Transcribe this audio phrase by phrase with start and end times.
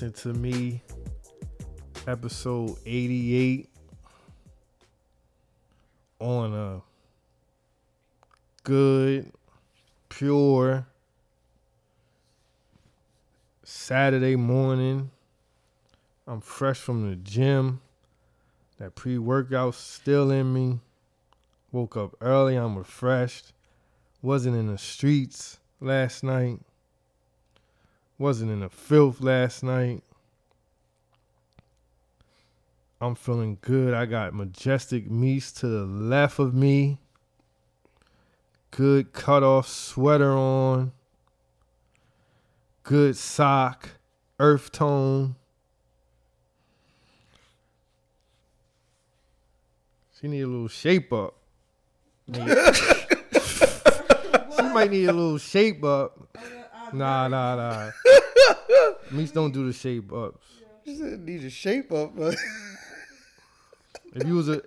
[0.00, 0.80] Listen to me.
[2.06, 3.68] Episode 88
[6.20, 6.82] on a
[8.62, 9.32] good,
[10.08, 10.86] pure
[13.64, 15.10] Saturday morning.
[16.28, 17.80] I'm fresh from the gym.
[18.78, 20.78] That pre workout still in me.
[21.72, 22.54] Woke up early.
[22.54, 23.52] I'm refreshed.
[24.22, 26.60] Wasn't in the streets last night.
[28.18, 30.02] Wasn't in the filth last night.
[33.00, 33.94] I'm feeling good.
[33.94, 36.98] I got majestic meats to the left of me.
[38.72, 40.90] Good cutoff sweater on.
[42.82, 43.90] Good sock.
[44.40, 45.36] Earth tone.
[50.20, 51.36] She need a little shape up.
[52.34, 52.40] she
[54.72, 56.36] might need a little shape up.
[56.92, 57.90] Nah, nah, nah.
[59.10, 60.46] Meats don't do the shape ups.
[60.84, 62.12] She said need a shape up.
[64.14, 64.62] If you was a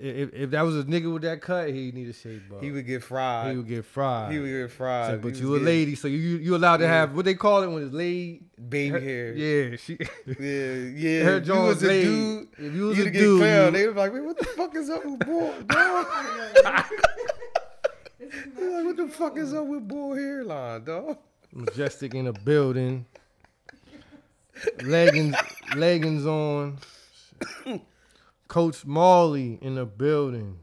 [0.00, 2.62] if, if that was a nigga with that cut, he need a shape up.
[2.62, 3.50] he would get fried.
[3.50, 4.32] He would get fried.
[4.32, 5.10] He would get fried.
[5.10, 6.90] So, but He you a was lady, so you you allowed to Yeah.
[6.92, 8.44] have what they call it when it's laid.
[8.68, 9.32] baby her- hair.
[9.34, 9.98] Yeah, she.
[10.26, 11.22] Yeah, yeah.
[11.24, 12.04] Her If you jaw was was a laid.
[12.04, 13.64] dude, If you was you'd a get dude, clown.
[13.66, 16.06] you- They was like, "Man, what the fuck is up with boy, dog?"
[18.56, 21.18] They're like, what the fuck is up with boy hairline, dog?
[21.54, 23.06] Majestic in the building.
[24.84, 25.34] Leggings,
[25.76, 26.78] leggings on.
[28.48, 30.58] Coach Marley in the building.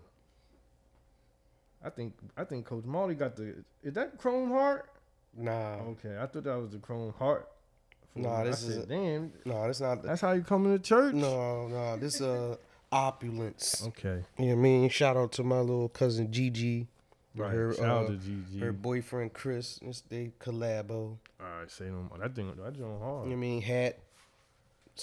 [1.83, 3.55] I think I think Coach Marley got the.
[3.83, 4.87] Is that Chrome Heart?
[5.35, 7.47] Nah, Okay, I thought that was the Chrome Heart.
[8.15, 9.31] Nah, I this is said, a- damn.
[9.45, 10.03] no, that's not.
[10.03, 11.15] That's how you come into church.
[11.15, 12.55] No, no, this uh
[12.91, 13.83] opulence.
[13.87, 14.23] Okay.
[14.37, 14.89] You know what I mean?
[14.89, 16.87] Shout out to my little cousin Gigi.
[17.35, 17.51] Right.
[17.53, 18.59] Her, Shout out uh, to GG.
[18.59, 19.79] her boyfriend Chris.
[20.09, 21.17] They collabo.
[21.39, 22.17] All right, say no more.
[22.19, 23.23] That thing, that joint hard.
[23.25, 23.61] You know I mean?
[23.61, 23.97] Hat.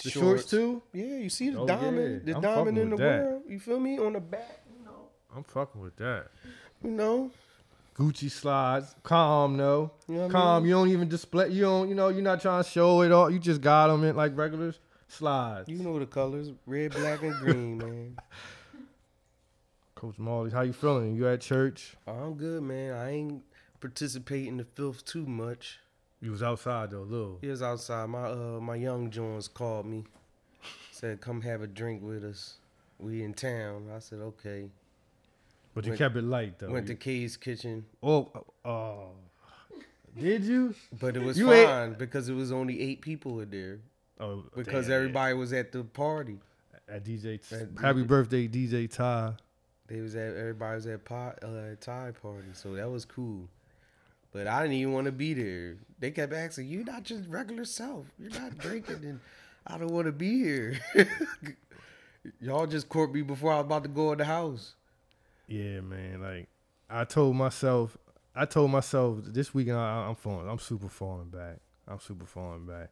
[0.04, 0.82] the shorts too.
[0.92, 2.32] Yeah, you see the Oh, diamond, yeah.
[2.32, 3.24] the I'm diamond in the that.
[3.24, 3.42] world.
[3.48, 3.98] You feel me?
[3.98, 5.08] On the back, you know.
[5.34, 6.26] I'm fucking with that.
[6.84, 7.30] You know.
[7.96, 10.62] Gucci slides, calm no, You know what I calm.
[10.62, 10.68] mean?
[10.68, 11.48] You don't even display.
[11.48, 11.88] You don't.
[11.88, 12.08] You know.
[12.10, 13.28] You're not trying to show it all.
[13.30, 14.72] You just got them in like regular
[15.08, 15.68] slides.
[15.68, 18.16] You know the colors, red, black, and green, man.
[19.98, 21.16] Coach Marley, how you feeling?
[21.16, 21.96] You at church?
[22.06, 22.92] I'm good, man.
[22.94, 23.42] I ain't
[23.80, 25.80] participating in the filth too much.
[26.20, 27.38] You was outside though, little.
[27.40, 28.08] He was outside.
[28.08, 30.04] My uh my young Jones called me.
[30.92, 32.58] Said come have a drink with us.
[33.00, 33.88] We in town.
[33.92, 34.70] I said okay.
[35.74, 36.70] But you Went- kept it light though.
[36.70, 37.84] Went to You- Kay's kitchen.
[38.00, 38.30] oh,
[38.64, 39.08] oh.
[40.16, 40.76] Did you?
[41.00, 43.80] But it was You ate- fine because it was only eight people in there.
[44.20, 44.94] Oh, Because damn.
[44.96, 46.38] everybody was at the party.
[46.88, 47.34] At DJ.
[47.52, 49.34] At Happy DJ birthday, DJ Ty.
[49.88, 53.48] They was at everybody was at pot uh Ty party, so that was cool.
[54.32, 55.76] But I didn't even want to be there.
[55.98, 58.06] They kept asking, "You not just regular self?
[58.18, 59.20] You're not drinking, and
[59.66, 60.78] I don't want to be here."
[62.40, 64.74] Y'all just caught me before I was about to go in the house.
[65.46, 66.20] Yeah, man.
[66.20, 66.48] Like
[66.90, 67.96] I told myself,
[68.34, 70.48] I told myself this weekend I, I'm falling.
[70.48, 71.56] I'm super falling back.
[71.86, 72.90] I'm super falling back.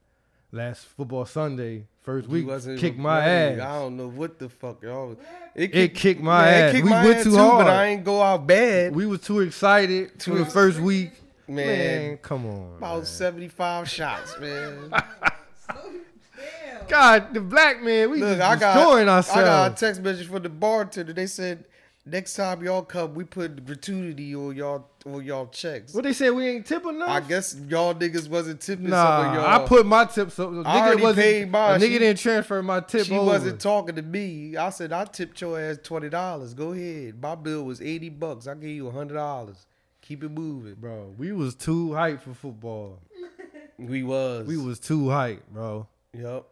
[0.53, 3.61] Last football Sunday, first week, wasn't kicked my ass.
[3.61, 4.83] I don't know what the fuck.
[4.83, 5.17] Y'all.
[5.55, 6.71] It It kicked my man, ass.
[6.71, 7.65] It kicked We my went ass too too, hard.
[7.67, 8.95] but I ain't go out bad.
[8.95, 11.11] We was too excited Too for the first week.
[11.49, 12.77] man, Man, come on.
[12.79, 13.07] about man.
[13.07, 14.93] seventy five shots, man.
[16.89, 20.29] God, the black man, we Look, just I got destroying I got a text message
[20.29, 21.13] from the bartender.
[21.13, 21.65] They said
[22.05, 25.95] next time y'all come, we put gratuity on y'all on y'all checks.
[25.95, 27.09] what they said we ain't tipping enough?
[27.09, 29.47] I guess y'all niggas wasn't tipping Nah, y'all.
[29.47, 30.51] I put my tips up.
[30.53, 31.81] The I nigga already wasn't, paid mine.
[31.81, 33.27] Nigga She- didn't transfer my tip she over.
[33.27, 34.57] wasn't talking to me.
[34.57, 36.55] I said I tipped your ass twenty dollars.
[36.55, 37.21] Go ahead.
[37.23, 38.47] My bill was eighty bucks.
[38.47, 39.67] I gave you hundred dollars.
[40.03, 40.75] Keep it moving.
[40.75, 43.01] Bro, we was too hype for football.
[43.79, 44.47] We was.
[44.47, 45.87] We was too hype, bro.
[46.15, 46.47] Yep.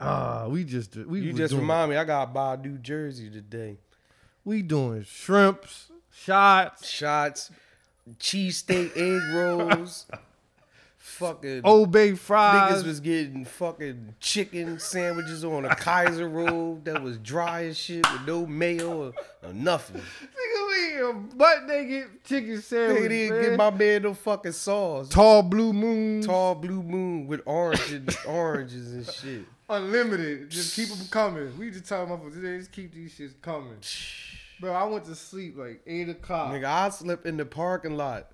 [0.00, 1.96] Ah, we just we You just doing, remind me.
[1.96, 3.78] I got to buy a new jersey today.
[4.44, 5.90] we doing shrimps,
[6.24, 7.50] shots, Shots,
[8.18, 10.06] cheesesteak egg rolls.
[10.98, 12.82] fucking Old Bay fries.
[12.82, 18.06] Niggas was getting fucking chicken sandwiches on a Kaiser roll that was dry as shit
[18.12, 19.12] with no mayo or,
[19.42, 20.00] or nothing.
[20.00, 23.02] Nigga, we a butt naked chicken sandwich.
[23.04, 23.42] Nigga didn't man.
[23.50, 25.08] give my man no fucking sauce.
[25.08, 29.44] tall blue moon, Tall blue moon with orange and oranges and shit.
[29.68, 30.50] unlimited.
[30.50, 31.56] Just keep them coming.
[31.58, 32.58] We just talking about today.
[32.58, 33.76] Just keep these shits coming.
[34.60, 36.52] Bro, I went to sleep like eight o'clock.
[36.52, 38.26] Nigga, I slept in the parking lot.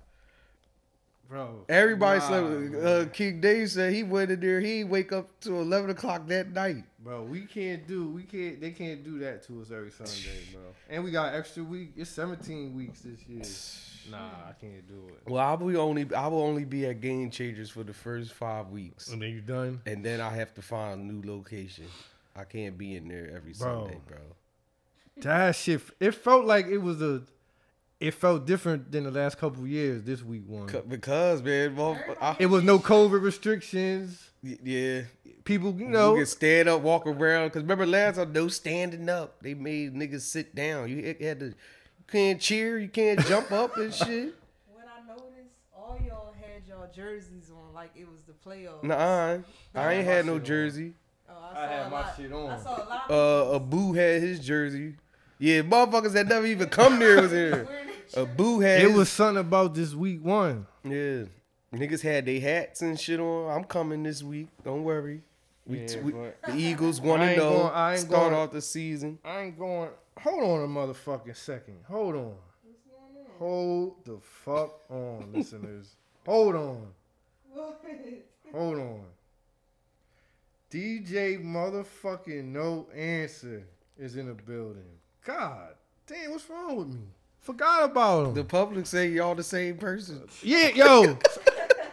[1.29, 1.65] bro.
[1.69, 2.47] Everybody nah, slept.
[2.47, 2.75] man.
[2.85, 4.59] Uh, King Dave said he went in there.
[4.59, 6.83] He ain't wake up till eleven o'clock that night.
[6.99, 10.61] Bro, we can't do we can't they can't do that to us every Sunday, bro.
[10.89, 11.91] And we got extra week.
[11.95, 13.41] It's 17 weeks this year.
[14.11, 15.27] Nah, I can't do it.
[15.31, 18.69] Well, I will only I will only be at Game Changers for the first five
[18.69, 19.81] weeks, And then you're done?
[19.87, 21.85] and then I have to find a new location.
[22.35, 23.85] I can't be in there every Bro.
[23.85, 24.17] Sunday, bro.
[25.17, 27.21] That shit it felt like it was a
[27.99, 30.67] it felt different than the last couple of years this week one.
[30.87, 34.31] Because man, motherf- I, It was no COVID restrictions.
[34.43, 35.03] yeah,
[35.45, 37.51] People, you you know, can stand up, walk around.
[37.51, 39.41] Cause remember last time, no standing up.
[39.41, 40.89] They made niggas sit down.
[40.89, 41.53] You had to, you
[42.11, 44.35] can't cheer, you can't jump up and shit.
[44.73, 48.83] What I noticed, all y'all had y'all jerseys on like it was the playoffs.
[48.83, 49.37] Nah,
[49.73, 50.45] I ain't had no shit on.
[50.45, 50.93] jersey.
[51.29, 52.49] Oh, I saw had my lot- shit on.
[52.49, 53.09] I saw a lot.
[53.09, 54.95] Uh, Abu had his jersey.
[55.37, 57.51] Yeah, motherfuckers that never even come near was here.
[57.65, 58.81] people wearing their Abu had.
[58.81, 60.65] it was something about this week one.
[60.83, 61.23] Yeah.
[61.73, 63.51] Niggas had their hats and shit on.
[63.51, 64.47] I'm coming this week.
[64.63, 65.21] Don't worry.
[65.67, 68.51] We, Yeah, we- the Eagles one I and ain't going- I ain't Start going- off
[68.51, 69.19] the season.
[69.25, 69.89] I ain't going.
[70.21, 71.79] Hold on a motherfucking second.
[71.89, 72.35] Hold on.
[73.39, 75.95] Hold the fuck on, listeners.
[76.25, 76.87] Hold on.
[77.51, 77.81] What?
[78.53, 79.01] Hold on.
[80.71, 83.63] DJ motherfucking no answer
[83.97, 84.83] is in the building.
[85.25, 85.69] God
[86.07, 86.99] damn, what's wrong with me?
[87.41, 88.33] Forgot about him.
[88.33, 90.23] The public say y'all the same person.
[90.41, 91.17] yeah, yo.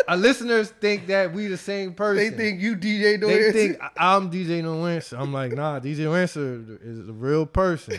[0.09, 2.17] Our listeners think that we the same person.
[2.17, 3.53] They think you DJ no they answer.
[3.53, 5.17] think I- I'm DJ No Answer.
[5.17, 7.99] I'm like, nah, DJ No Answer is a real person.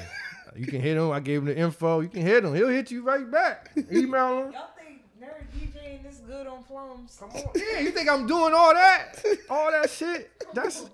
[0.55, 1.09] You can hit him.
[1.11, 2.01] I gave him the info.
[2.01, 2.53] You can hit him.
[2.53, 3.71] He'll hit you right back.
[3.91, 4.51] Email him.
[4.51, 7.17] Y'all think nerd DJing this good on plums?
[7.19, 7.43] Come on.
[7.55, 9.13] Yeah, you think I'm doing all that?
[9.49, 10.29] All that shit?
[10.53, 10.85] That's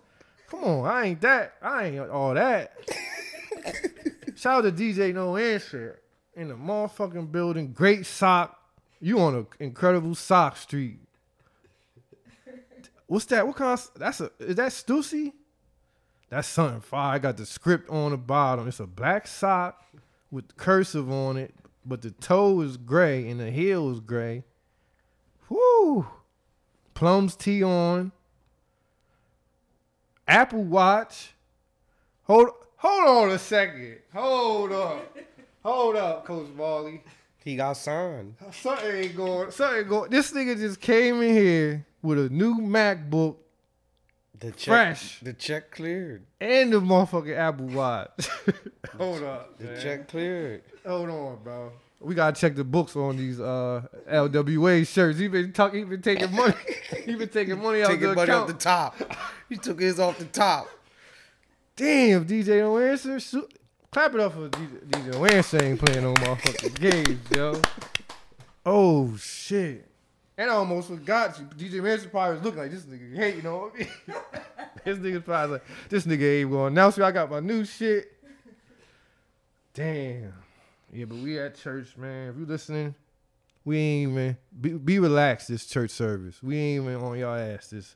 [0.48, 0.86] come on.
[0.86, 1.56] I ain't that.
[1.62, 2.72] I ain't all that.
[4.40, 6.00] Shout out to DJ No Answer
[6.34, 7.74] in the motherfucking building.
[7.74, 8.58] Great sock.
[9.02, 10.98] You on an incredible sock street.
[13.08, 13.46] What's that?
[13.46, 15.34] What kind of that's a is that Stussy?
[16.30, 17.16] That's something fire.
[17.16, 18.66] I got the script on the bottom.
[18.70, 19.84] It's a black sock
[20.32, 21.54] with cursive on it,
[21.86, 24.46] but the toe is gray and the heel is gray.
[25.50, 26.08] Whoo!
[26.94, 28.14] Plums tee on.
[30.26, 31.34] Apple Watch.
[32.24, 33.98] Hold hold on a second.
[34.14, 35.18] Hold up.
[35.64, 37.02] Hold up, Coach Marley.
[37.44, 38.36] he got signed.
[38.52, 39.52] Something ain't going.
[39.52, 40.10] Something ain't going.
[40.10, 43.36] This nigga just came in here with a new MacBook
[44.40, 45.20] The check, Fresh.
[45.22, 46.26] The check cleared.
[46.40, 48.30] and the motherfucking Apple Watch.
[48.98, 49.58] Hold up.
[49.58, 49.82] The man.
[49.82, 50.64] check cleared.
[50.88, 51.72] Hold on, bro.
[52.02, 55.20] We gotta check the books on these uh LWA shirts.
[55.20, 55.80] He been talking.
[55.80, 56.54] he been taking money.
[57.06, 58.96] he been taking money out Taking the money off the top.
[59.50, 60.70] He took his off the top.
[61.80, 63.22] Damn, DJ No Answer.
[63.22, 63.48] Su-
[63.90, 67.62] Clap it up for DJ, DJ No Answer ain't playing no motherfucking games, yo.
[68.66, 69.90] Oh shit.
[70.38, 71.46] And I almost forgot you.
[71.46, 73.88] DJ Manson probably was looking like this nigga hating on me.
[74.84, 77.06] this nigga probably like, this nigga ain't gonna announce me.
[77.06, 78.12] I got my new shit.
[79.74, 80.34] Damn.
[80.92, 82.32] Yeah, but we at church, man.
[82.32, 82.94] If you listening,
[83.64, 86.44] we ain't even be, be relaxed this church service.
[86.44, 87.96] We ain't even on y'all ass this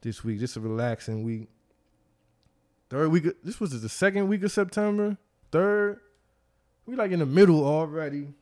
[0.00, 0.40] this week.
[0.40, 1.48] Just a relaxing week.
[2.92, 3.24] Third week.
[3.24, 5.16] Of, this was the second week of September.
[5.50, 5.98] Third.
[6.84, 8.34] We like in the middle already.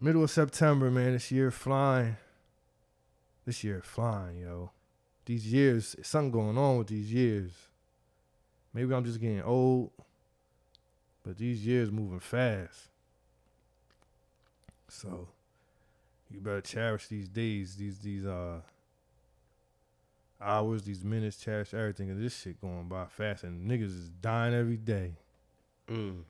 [0.00, 1.12] Middle of September, man.
[1.12, 2.16] This year flying.
[3.44, 4.70] This year flying, yo.
[5.26, 7.50] These years, something going on with these years.
[8.72, 9.90] Maybe I'm just getting old,
[11.22, 12.88] but these years moving fast.
[14.88, 15.28] So
[16.30, 18.62] you better cherish these days, these these uh
[20.42, 22.08] hours, these minutes, cherish everything.
[22.08, 25.14] Cause this shit going by fast, and niggas is dying every day.
[25.88, 26.22] Mm.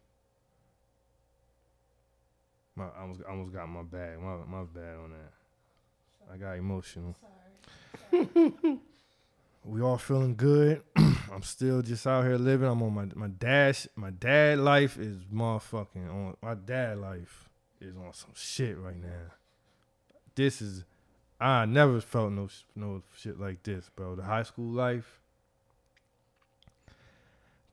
[2.75, 4.19] My, I almost, I almost got my bag.
[4.19, 5.33] My, my bad on that.
[6.33, 7.17] I got emotional.
[9.65, 10.83] we all feeling good.
[10.97, 12.69] I'm still just out here living.
[12.69, 13.87] I'm on my my dash.
[13.97, 16.37] My dad life is motherfucking on.
[16.43, 17.49] My dad life
[17.81, 19.33] is on some shit right now.
[20.35, 20.85] This is.
[21.43, 24.15] I never felt no no shit like this, bro.
[24.15, 25.19] The high school life.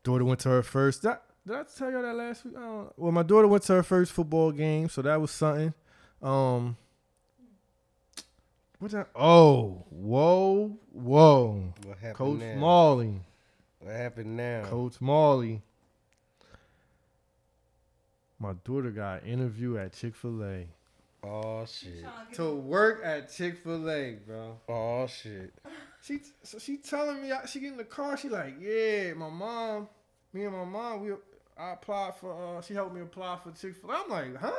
[0.04, 1.04] Daughter went to her first.
[1.04, 2.56] That, did I tell you that last week?
[2.58, 5.74] I well, my daughter went to her first football game, so that was something.
[6.22, 6.78] Um,
[8.80, 9.10] what that?
[9.16, 12.56] Oh, whoa, whoa, What happened Coach now?
[12.56, 13.22] Marley,
[13.80, 14.64] What happened now?
[14.66, 15.62] Coach Marley.
[18.40, 20.68] My daughter got an interview at Chick Fil A.
[21.24, 22.06] Oh shit.
[22.34, 24.58] To work at Chick Fil A, bro.
[24.70, 25.54] Oh shit.
[26.02, 28.16] She so she telling me she get in the car.
[28.18, 29.90] She like, yeah, my mom,
[30.34, 31.12] me and my mom, we
[31.58, 32.58] I applied for.
[32.58, 33.96] Uh, she helped me apply for Chick Fil A.
[34.04, 34.52] I'm like, huh?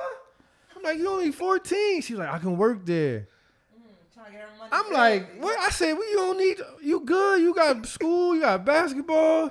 [0.76, 2.02] I'm like, you only 14.
[2.02, 3.26] She's like, I can work there.
[3.74, 4.70] Mm, trying to get her money.
[4.70, 5.58] I'm like, what?
[5.58, 7.40] I said, well, you don't need, you good.
[7.40, 9.50] You got school, you got basketball.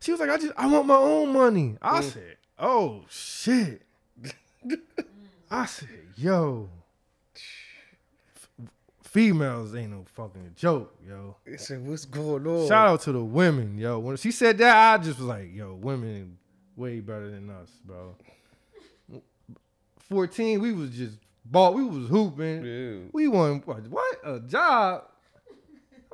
[0.00, 1.76] She was like, I just, I want my own money.
[1.80, 2.12] I Mm.
[2.12, 3.82] said, oh, shit.
[5.50, 6.68] I said, yo.
[9.02, 11.36] Females ain't no fucking joke, yo.
[11.50, 12.68] I said, what's going on?
[12.68, 13.98] Shout out to the women, yo.
[13.98, 16.36] When she said that, I just was like, yo, women
[16.76, 18.14] way better than us, bro.
[20.10, 22.64] 14, we was just bought, we was hooping.
[22.64, 23.08] Yeah.
[23.12, 23.86] We won what?
[23.88, 24.18] what?
[24.24, 25.04] A job?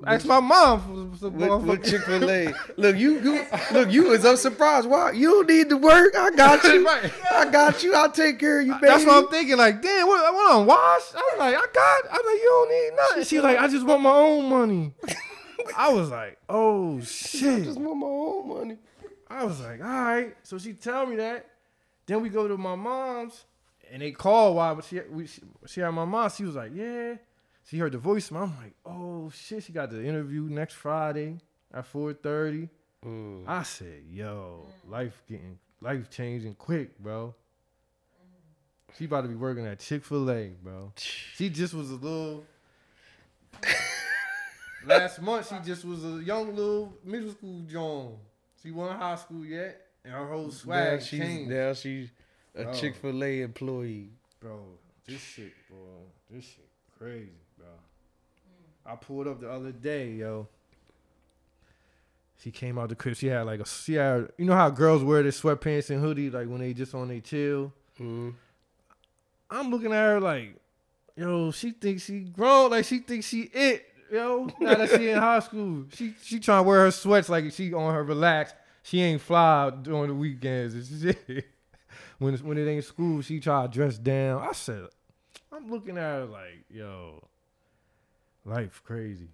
[0.06, 2.52] Ask my mom for some What, what Chick Fil A?
[2.76, 4.88] Look, you, you, look, you was up surprised.
[4.88, 5.12] Why?
[5.12, 6.14] You don't need to work.
[6.16, 6.84] I got you.
[6.86, 7.12] Right.
[7.30, 7.94] I got you.
[7.94, 8.86] I'll take care of you, baby.
[8.86, 9.56] That's what I'm thinking.
[9.56, 10.24] Like, damn, what?
[10.24, 11.02] I want to wash?
[11.14, 12.10] I was like, I got.
[12.12, 13.24] I was like, you don't need nothing.
[13.24, 14.94] She was like, I just want my own money.
[15.76, 17.64] I was like, oh I shit.
[17.64, 18.78] just want my own money.
[19.30, 20.34] I was like, all right.
[20.42, 21.46] So she tell me that.
[22.06, 23.44] Then we go to my mom's,
[23.90, 26.28] and they call why, but she we she, she had my mom.
[26.30, 27.14] She was like, yeah.
[27.64, 28.42] She heard the voicemail.
[28.42, 29.64] I'm like, oh shit.
[29.64, 31.38] She got the interview next Friday
[31.72, 32.68] at 4:30.
[33.04, 33.44] Mm.
[33.48, 37.34] I said, yo, life getting life changing quick, bro.
[38.98, 40.92] She about to be working at Chick Fil A, bro.
[40.96, 42.44] She just was a little.
[44.86, 48.16] Last month, she just was a young little middle school John.
[48.62, 52.10] She wasn't high school yet, and her whole Now swag she's changed, now she's
[52.54, 52.74] a.
[52.74, 54.10] Chick Fil A employee.
[54.40, 54.60] bro.
[55.06, 55.78] This shit, bro.
[56.30, 57.30] This shit crazy,
[57.62, 58.92] bro.
[58.92, 60.48] I pulled up the other day, yo.
[62.42, 63.16] She came out the crib.
[63.16, 66.32] She had like a she had you know how girls wear their sweatpants and hoodies
[66.32, 67.72] like when they just on their chill.
[68.00, 68.34] Mm.
[69.48, 70.56] I'm looking at her like,
[71.16, 74.48] yo, she thinks she grown, like she thinks she it, yo.
[74.58, 77.72] Now that she in high school, she she trying to wear her sweats like she
[77.72, 78.54] on her relax.
[78.82, 81.46] She ain't fly during the weekends and shit.
[82.18, 84.42] when it's, when it ain't school, she try to dress down.
[84.42, 84.88] I said,
[85.52, 87.22] I'm looking at her like, yo,
[88.44, 89.28] life crazy.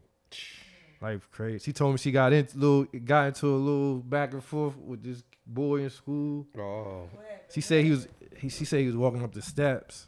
[1.01, 1.59] Life crazy.
[1.65, 5.03] She told me she got into little got into a little back and forth with
[5.03, 6.47] this boy in school.
[6.59, 7.09] Oh,
[7.51, 8.09] She said he was.
[8.37, 10.07] He, she said he was walking up the steps,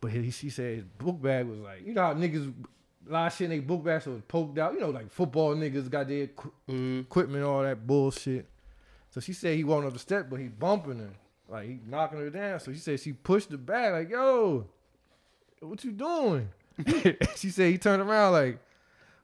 [0.00, 2.52] but he, she said his book bag was like, you know how niggas
[3.08, 4.74] a lot of shit in their book bags was poked out.
[4.74, 6.28] You know, like football niggas got their
[6.68, 7.00] mm.
[7.00, 8.48] equipment, all that bullshit.
[9.10, 11.10] So she said he walking up the step, but he bumping her,
[11.48, 12.60] like he knocking her down.
[12.60, 14.66] So she said she pushed the bag, like, yo,
[15.60, 16.48] what you doing?
[17.36, 18.58] she said he turned around like,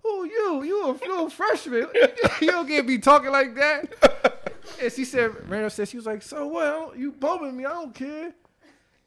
[0.03, 0.63] who you?
[0.63, 1.87] You a little freshman.
[2.41, 4.37] you don't get me talking like that.
[4.81, 6.97] And she said, Randall said, she was like, so what?
[6.97, 7.65] You bumping me?
[7.67, 8.33] I don't care.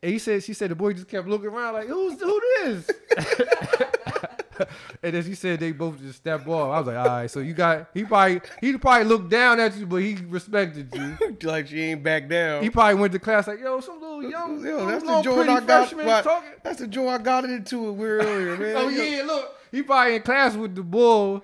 [0.03, 2.91] And he said, she said the boy just kept looking around like, who's who this?
[5.01, 6.73] and then she said they both just stepped off.
[6.73, 9.75] I was like, all right, so you got he probably he probably looked down at
[9.77, 11.38] you, but he respected you.
[11.43, 12.62] like she ain't back down.
[12.62, 15.24] He probably went to class like, yo, some little young, Yo, little, that's the little
[15.24, 15.94] joint I got.
[15.94, 16.44] right.
[16.63, 18.75] That's the joint I got into it with earlier, man.
[18.77, 21.44] Oh yeah, look, he probably in class with the bull.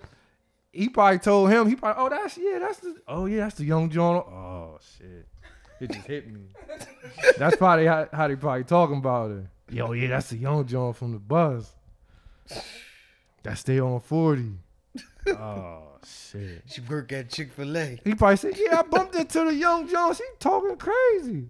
[0.71, 1.67] He probably told him.
[1.67, 4.15] He probably, oh, that's yeah, that's the, oh yeah, that's the young John.
[4.17, 5.27] Oh shit,
[5.79, 6.41] it just hit me.
[7.37, 9.45] that's probably how, how they probably talking about it.
[9.71, 11.71] Yo, yeah, that's the young John from the bus.
[13.43, 14.51] That stay on forty.
[15.27, 16.63] Oh shit.
[16.65, 17.99] She work at Chick Fil A.
[18.03, 20.15] He probably said, yeah, I bumped into the young John.
[20.15, 21.49] She talking crazy.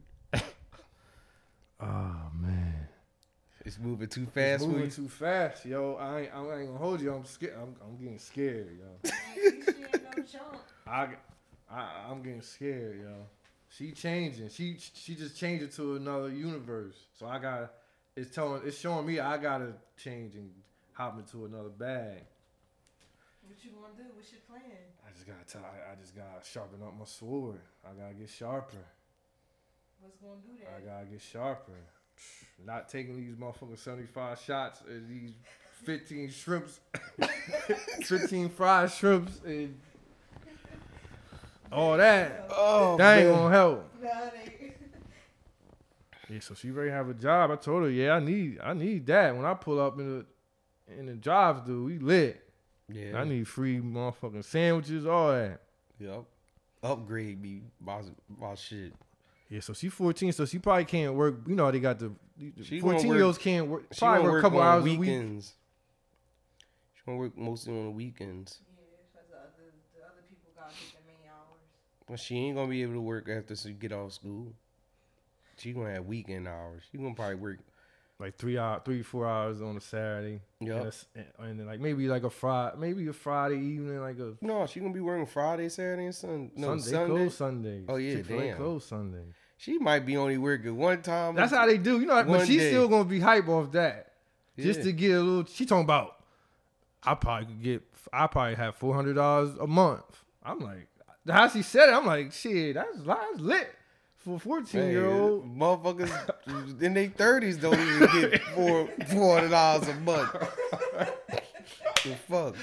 [1.82, 2.88] Oh man.
[3.66, 4.92] It's moving too fast for moving you.
[4.92, 5.96] too fast, yo.
[5.96, 7.14] I ain't, I ain't gonna hold you.
[7.14, 7.56] I'm scared.
[7.62, 9.12] I'm, I'm getting scared, yo.
[9.36, 9.42] She
[9.84, 10.62] ain't no chump.
[10.88, 11.10] I,
[11.70, 13.14] I, I'm getting scared, yo.
[13.70, 14.50] She changing.
[14.50, 16.96] She, she just changed it to another universe.
[17.20, 17.74] So I got,
[18.16, 20.50] it's telling, it's showing me I gotta change and
[20.94, 22.24] hop into another bag.
[23.46, 24.16] What you gonna do?
[24.16, 24.62] What's your plan?
[25.06, 25.62] I just gotta tell.
[25.62, 27.60] I, I just gotta sharpen up my sword.
[27.86, 28.78] I gotta get sharper.
[30.02, 30.78] What's gonna do that?
[30.78, 31.72] I gotta get sharper.
[32.66, 35.32] Not taking these motherfucking 75 shots and these
[35.84, 36.80] 15 shrimps,
[38.04, 39.80] 15 fried shrimps, and
[41.72, 42.48] all that.
[42.52, 43.38] Oh, That ain't man.
[43.38, 43.94] gonna help.
[44.04, 44.74] Nah, they.
[46.32, 47.50] Yeah, so she ready to have a job.
[47.50, 49.36] I told her, yeah, I need, I need that.
[49.36, 52.44] When I pull up in the, in the drive through, we lit.
[52.92, 53.20] Yeah.
[53.20, 55.62] I need free motherfucking sandwiches, all that.
[56.00, 56.26] Yep.
[56.84, 58.02] Upgrade me my,
[58.40, 58.94] my shit.
[59.50, 61.40] Yeah, so she 14, so she probably can't work.
[61.48, 62.12] You know, they got the
[62.64, 63.86] She gonna 14 year olds can't work.
[63.92, 65.00] She Probably gonna work work a couple on hours the a week.
[65.00, 65.54] weekends.
[66.94, 68.60] She gonna work mostly on the weekends.
[68.62, 68.76] Yeah,
[69.12, 71.62] because the other, the other people got to get their main hours.
[72.08, 74.54] But she ain't gonna be able to work after she get off school.
[75.58, 76.84] She gonna have weekend hours.
[76.92, 77.60] She gonna probably work.
[78.20, 80.42] Like three hour, three four hours on a Saturday.
[80.60, 80.94] Yep.
[81.16, 84.66] and, and then like maybe like a Friday, maybe a Friday evening, like a No,
[84.68, 86.52] she gonna be working Friday, Saturday, and Sunday.
[86.56, 86.92] No, Sunday.
[86.92, 87.16] Sunday.
[87.16, 87.86] Close Sundays.
[87.88, 88.58] Oh, yeah, Chick-fil-A damn.
[88.58, 89.24] close Sunday.
[89.58, 91.36] She might be only working one time.
[91.36, 92.00] That's how they do.
[92.00, 92.70] You know, but she's day.
[92.70, 94.14] still gonna be hype off that.
[94.58, 94.86] Just Yeah.
[94.86, 96.18] to get a little she talking about
[97.02, 100.24] I probably could get I probably have four hundred dollars a month.
[100.44, 100.88] I'm like
[101.28, 103.70] how she said it, I'm like, shit, that's, that's lit
[104.30, 105.58] for a 14 Hey, year old.
[105.58, 110.32] motherfuckers in their thirties don't even get four four hundred dollars a month.
[112.04, 112.56] the fuck?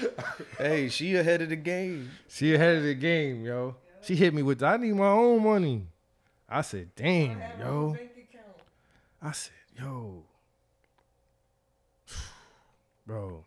[0.57, 2.09] Hey, she ahead of the game.
[2.27, 3.75] She ahead of the game, yo.
[4.01, 5.87] She hit me with I need my own money.
[6.49, 7.89] I said, damn, I yo.
[7.89, 8.57] a bank account.
[9.21, 10.23] I said, yo.
[13.05, 13.45] Bro,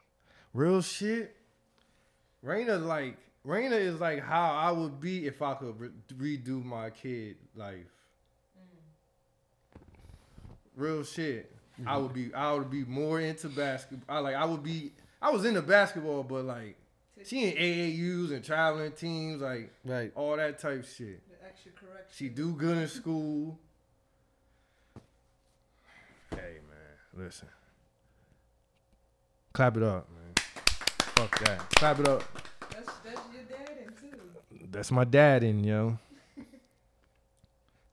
[0.55, 1.37] real shit.
[2.45, 5.91] Raina like Raina is like how I would be if I could re-
[6.39, 7.77] redo my kid life.
[10.81, 11.53] Real shit.
[11.79, 12.03] I mm-hmm.
[12.03, 14.17] would be I would be more into basketball.
[14.17, 16.79] I like I would be I was into basketball, but like
[17.23, 20.11] she in AAUs and traveling teams, like Right.
[20.15, 21.21] all that type shit.
[21.29, 22.07] The extra correction.
[22.11, 23.59] She do good in school.
[26.31, 27.49] Hey man, listen.
[29.53, 30.35] Clap it up, man.
[30.99, 31.59] Fuck that.
[31.75, 32.23] Clap it up.
[32.71, 34.67] That's that's your dad and too.
[34.71, 35.99] That's my dad in, yo.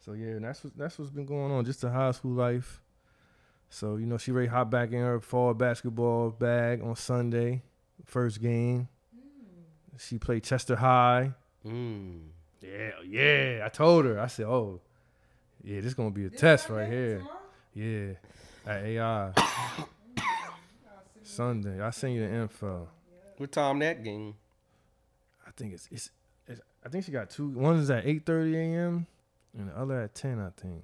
[0.08, 1.66] So yeah, that's what that's what's been going on.
[1.66, 2.82] Just the high school life.
[3.70, 7.62] So, you know, she ready to hop back in her fall basketball bag on Sunday.
[8.06, 8.88] First game.
[10.00, 11.34] She played Chester High.
[11.66, 12.22] Mm.
[12.62, 13.64] Yeah, yeah.
[13.66, 14.18] I told her.
[14.18, 14.80] I said, "Oh,
[15.62, 17.24] yeah, this gonna be a test right here."
[17.74, 18.14] Yeah,
[18.66, 19.34] at AI
[21.24, 21.82] Sunday.
[21.82, 22.88] I send you the info.
[23.36, 24.36] What time that game?
[25.46, 26.12] I think it's it's.
[26.48, 27.50] it's I think she got two.
[27.50, 29.06] One is at eight thirty a.m.
[29.58, 30.40] and the other at ten.
[30.40, 30.84] I think.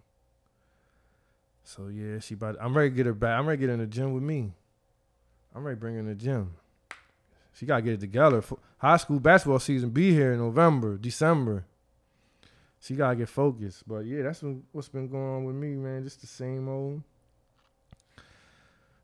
[1.63, 2.57] So yeah, she about.
[2.59, 3.39] I'm ready to get her back.
[3.39, 4.51] I'm ready to get in the gym with me.
[5.55, 6.55] I'm ready to bring her in the gym.
[7.53, 8.39] She gotta get it together.
[8.39, 11.65] F- High school basketball season be here in November, December.
[12.81, 13.87] She gotta get focused.
[13.87, 16.03] But yeah, that's what, what's been going on with me, man.
[16.03, 17.01] Just the same old.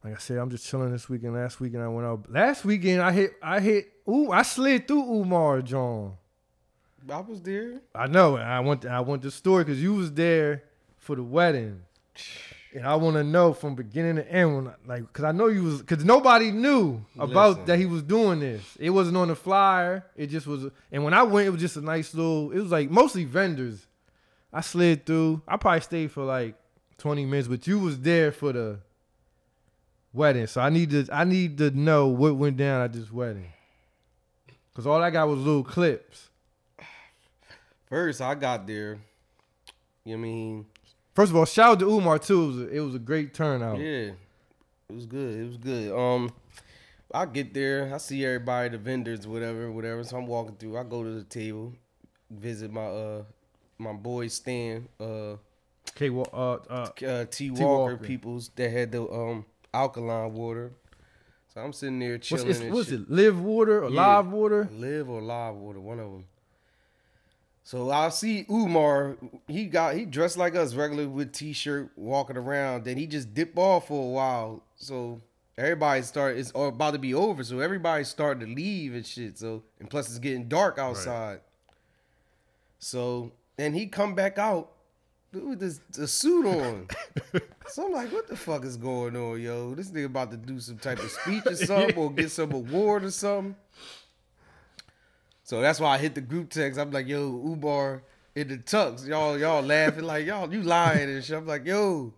[0.03, 1.35] Like I said, I'm just chilling this weekend.
[1.35, 2.31] Last weekend I went out.
[2.31, 3.33] Last weekend I hit.
[3.41, 3.91] I hit.
[4.09, 6.15] Ooh, I slid through Umar John.
[7.11, 7.81] I was there.
[7.95, 8.35] I know.
[8.35, 8.85] and I went.
[8.85, 10.63] I went to the store because you was there
[10.97, 11.81] for the wedding,
[12.73, 14.55] and I want to know from beginning to end.
[14.55, 15.79] When, like, because I know you was.
[15.81, 17.65] Because nobody knew about Listen.
[17.65, 18.61] that he was doing this.
[18.79, 20.05] It wasn't on the flyer.
[20.15, 20.65] It just was.
[20.91, 22.51] And when I went, it was just a nice little.
[22.51, 23.85] It was like mostly vendors.
[24.51, 25.41] I slid through.
[25.47, 26.55] I probably stayed for like
[26.97, 28.79] twenty minutes, but you was there for the
[30.13, 30.47] wedding.
[30.47, 31.07] So I need to.
[31.11, 33.51] I need to know what went down at this wedding.
[34.75, 36.28] Cause all I got was little clips.
[37.89, 38.99] First, I got there.
[40.05, 40.65] You know what I mean?
[41.15, 42.43] First of all, shout out to Umar too.
[42.43, 43.79] It was a, it was a great turnout.
[43.79, 44.11] Yeah,
[44.89, 45.39] it was good.
[45.39, 45.91] It was good.
[45.91, 46.31] Um,
[47.13, 50.03] I get there, I see everybody, the vendors, whatever, whatever.
[50.03, 50.77] So I'm walking through.
[50.77, 51.73] I go to the table,
[52.29, 53.23] visit my uh
[53.79, 55.35] my boy Stan, uh,
[55.95, 56.09] K.
[56.09, 57.49] Uh, uh, uh T.
[57.49, 57.97] Walker, Walker.
[57.97, 60.71] peoples that had the um alkaline water.
[61.53, 62.71] So I'm sitting there what's, chilling.
[62.71, 63.01] what's shit.
[63.01, 63.09] it?
[63.11, 64.17] Live water or Yeah.
[64.17, 64.69] live water?
[64.71, 66.25] Live or live water, one of them.
[67.69, 69.15] So I see Umar.
[69.47, 72.83] He got he dressed like us, regular with t-shirt, walking around.
[72.83, 74.63] Then he just dip off for a while.
[74.75, 75.21] So
[75.55, 77.43] everybody start it's about to be over.
[77.43, 79.37] So everybody's starting to leave and shit.
[79.37, 81.41] So and plus it's getting dark outside.
[82.79, 84.71] So then he come back out
[85.31, 86.87] with this the suit on.
[87.67, 89.75] so I'm like, what the fuck is going on, yo?
[89.75, 93.03] This nigga about to do some type of speech or something, or get some award
[93.03, 93.55] or something.
[95.49, 96.79] So that's why I hit the group text.
[96.79, 98.03] I'm like, yo, Umar
[98.35, 99.07] in the tux.
[99.07, 101.35] Y'all, y'all laughing like y'all, you lying and shit.
[101.35, 102.13] I'm like, yo.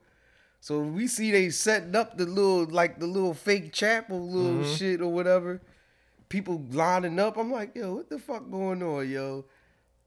[0.60, 4.74] So we see they setting up the little like the little fake chapel little mm-hmm.
[4.74, 5.62] shit or whatever.
[6.28, 7.38] People lining up.
[7.38, 9.46] I'm like, yo, what the fuck going on, yo?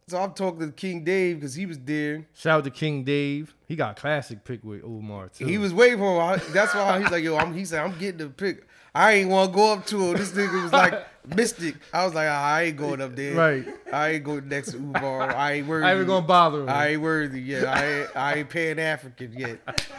[0.06, 2.26] So I'm talking to King Dave because he was there.
[2.34, 3.54] Shout out to King Dave.
[3.66, 5.46] He got a classic pick with Umar too.
[5.46, 6.42] He was waiting for him.
[6.52, 8.66] That's why he's like, yo, I'm, he said, I'm getting the pick.
[8.94, 10.16] I ain't want to go up to him.
[10.16, 11.04] This nigga was like
[11.34, 11.74] mystic.
[11.92, 13.34] I was like, I ain't going up there.
[13.34, 13.66] Right.
[13.92, 15.34] I ain't going next to Umar.
[15.34, 15.86] I ain't worthy.
[15.86, 16.68] I ain't gonna bother him.
[16.68, 17.64] I ain't worthy yet.
[17.66, 19.58] I ain't, I ain't Pan African yet.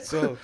[0.00, 0.36] So,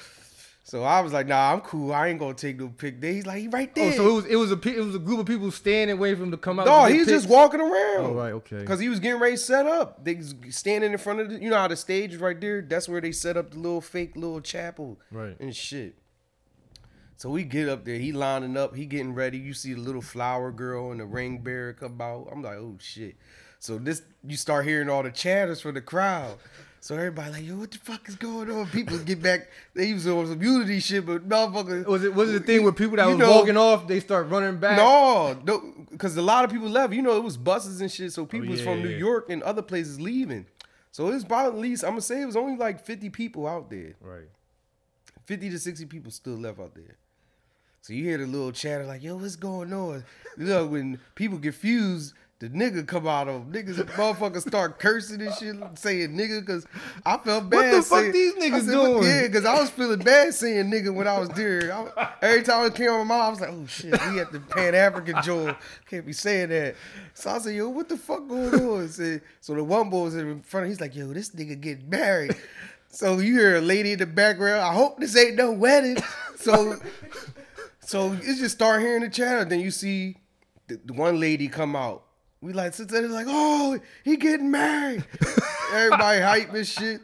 [0.64, 1.92] so I was like, nah, I'm cool.
[1.92, 3.02] I ain't gonna take no pic.
[3.02, 3.92] He's like, he right there.
[3.92, 6.16] oh, so it was it was a it was a group of people standing waiting
[6.16, 6.66] for him to come out.
[6.66, 8.06] no, he's just walking around.
[8.06, 8.64] Oh right, okay.
[8.64, 10.02] Cause he was getting ready to set up.
[10.02, 10.18] They
[10.48, 12.62] standing in front of the, you know how the stage is right there.
[12.62, 15.38] That's where they set up the little fake little chapel, Right.
[15.38, 15.94] And shit.
[17.18, 17.98] So we get up there.
[17.98, 18.76] He lining up.
[18.76, 19.38] He getting ready.
[19.38, 22.28] You see the little flower girl and the ring bearer come out.
[22.30, 23.16] I'm like, oh shit.
[23.58, 26.36] So this, you start hearing all the chatters from the crowd.
[26.80, 28.68] So everybody like, yo, what the fuck is going on?
[28.68, 29.48] People get back.
[29.74, 31.84] They was on some unity shit, but motherfucker.
[31.86, 34.28] Was it was it the thing where people that was know- walking off they start
[34.28, 34.76] running back?
[34.76, 36.92] No, no, because a lot of people left.
[36.92, 38.12] You know, it was buses and shit.
[38.12, 38.96] So oh, people was yeah, from New yeah.
[38.96, 40.46] York and other places leaving.
[40.92, 43.70] So it's about at least I'm gonna say it was only like 50 people out
[43.70, 43.96] there.
[44.00, 44.28] Right.
[45.26, 46.96] 50 to 60 people still left out there.
[47.88, 50.04] So you hear the little chatter like, yo, what's going on?
[50.36, 55.22] You know, when people get fused, the nigga come out of niggas motherfuckers start cursing
[55.22, 56.66] and shit, saying nigga, cause
[57.06, 57.56] I felt bad.
[57.56, 60.94] What the fuck these niggas said, doing?" Yeah, cause I was feeling bad saying nigga
[60.94, 61.72] when I was there.
[61.72, 64.32] I- every time it came on my mouth, I was like, oh shit, we at
[64.32, 65.56] the Pan African Joel.
[65.88, 66.74] Can't be saying that.
[67.14, 68.88] So I said, yo, what the fuck going on?
[68.90, 71.88] Said- so the one boy was in front of he's like, yo, this nigga getting
[71.88, 72.36] married.
[72.90, 74.60] So you hear a lady in the background.
[74.60, 75.96] I hope this ain't no wedding.
[76.36, 76.78] So,
[77.88, 79.46] so you just start hearing the chatter.
[79.46, 80.16] Then you see
[80.66, 82.04] the, the one lady come out.
[82.42, 85.06] We like sit there like, oh, he getting married.
[85.72, 87.00] Everybody hype and shit.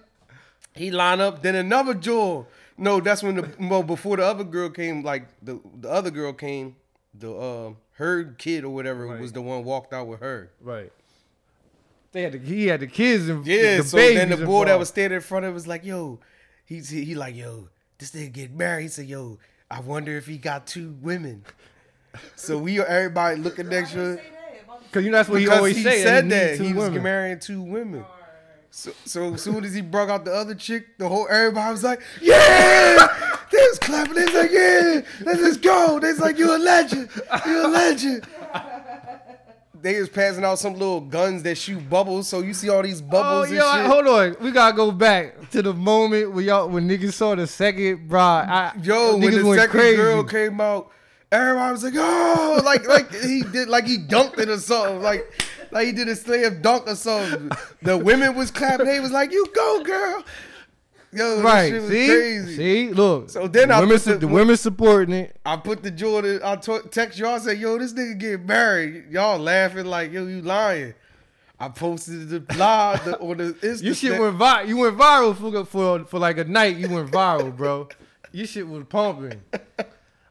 [0.75, 1.43] He line up.
[1.43, 2.47] Then another jewel.
[2.77, 5.03] No, that's when the well before the other girl came.
[5.03, 6.77] Like the the other girl came.
[7.19, 9.21] The uh, her kid or whatever Right.
[9.21, 10.51] was the one walked out with her.
[10.61, 10.93] Right.
[12.13, 14.79] They had the he had the kids and Yeah, the so then the boy that
[14.79, 16.21] was standing in front of was like, yo,
[16.67, 18.83] he's he, he like, yo, this nigga get married.
[18.83, 19.39] He said, yo,
[19.71, 21.45] I wonder if he got two women.
[22.37, 24.17] So we everybody looking next to Why him.
[24.17, 24.65] they say that?
[24.65, 26.03] About- Cause you know that's what he always he say.
[26.03, 27.03] said he that needs two he was women.
[27.03, 28.01] marrying two women.
[28.03, 28.31] Alright, alright.
[28.71, 31.83] So, so as soon as he brought out the other chick, the whole everybody was
[31.85, 32.97] like, "Yeah!"
[33.51, 34.15] they was clapping.
[34.15, 37.09] They was like, "Yeah, let's just go." They was like, "You a legend,
[37.47, 38.27] you a legend."
[39.85, 43.03] They was passing out some little guns that shoot bubbles, so you see all these
[43.03, 43.85] Oh, bubbles and yo, shit.
[43.85, 44.37] hold on.
[44.41, 48.49] We gotta go back to the moment when y'all when niggas saw the second bride.
[48.49, 49.97] I, Yo, when the second crazy.
[49.97, 50.91] girl came out,
[51.31, 55.31] everybody was like, "Oh!" Like, like he did, like he dunked it or something, like,
[55.71, 57.51] like he did a slam dunk or something.
[57.83, 58.87] The women was clapping.
[58.87, 60.25] They was like, "You go, girl!"
[61.15, 61.73] Yo, right?
[61.73, 62.57] See, crazy.
[62.57, 63.31] see, look.
[63.31, 65.37] So then the I women, put the- the women supporting it.
[65.47, 66.41] I put the Jordan.
[66.45, 67.35] I t- text y'all.
[67.35, 70.95] I said, "Yo, this nigga get married." Y'all laughing like, "Yo, you lying."
[71.61, 73.83] I posted the blog the, on the Insta.
[73.85, 76.77] You shit went vi- You went viral for for for like a night.
[76.77, 77.89] You went viral, bro.
[78.33, 79.41] Your shit was pumping.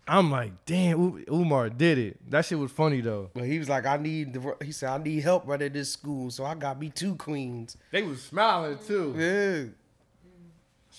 [0.06, 2.30] I'm like, damn, Umar did it.
[2.30, 3.30] That shit was funny though.
[3.34, 6.30] But he was like, "I need." The, he said, "I need help running this school,
[6.30, 9.16] so I got me two queens." They was smiling too.
[9.18, 9.72] Yeah.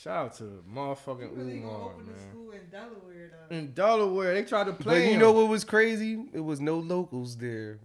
[0.05, 2.31] Shout out to motherfucking You really gonna Umar, open a man.
[2.31, 3.57] school in Delaware though?
[3.57, 5.01] In Delaware, they tried to play.
[5.01, 5.21] But you him.
[5.21, 6.23] know what was crazy?
[6.35, 7.79] It was no locals there.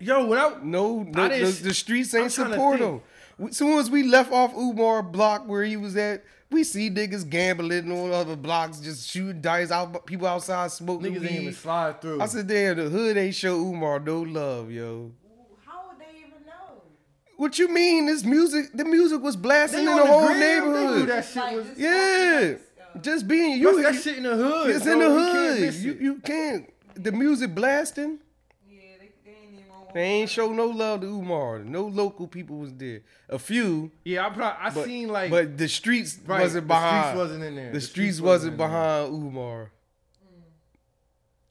[0.00, 3.00] Yo, without No, no I didn't the, the streets ain't trying support him.
[3.52, 7.92] Soon as we left off Umar block where he was at, we see niggas gambling
[7.92, 12.20] on other blocks, just shooting dice out, people outside smoking niggas ain't even slide through.
[12.20, 14.82] I said, damn, the hood ain't show Umar no love, yo.
[14.84, 15.12] Ooh,
[15.64, 16.82] How would they even know?
[17.38, 18.06] What you mean?
[18.06, 21.08] This music, the music was blasting They in on the whole gram, they knew neighborhood.
[21.08, 21.66] that shit Like, was.
[21.78, 22.60] Yeah, watching us,
[23.04, 23.82] just being You you.
[23.84, 24.70] that shit in the hood.
[24.70, 24.92] it's bro.
[24.92, 25.60] in the You can't hood.
[25.60, 26.00] miss You it.
[26.00, 26.72] you can't.
[26.94, 28.18] The music blasting.
[28.68, 31.60] Yeah, they, they ain't even gonna They ain't show no love to Umar.
[31.60, 33.02] No local people was there.
[33.28, 36.66] A few, Yeah, I probably I but, seen like but the streets right, wasn't the
[36.74, 37.04] behind.
[37.06, 37.72] streets wasn't in there.
[37.72, 38.66] the streets wasn't in there.
[38.66, 39.70] behind Umar.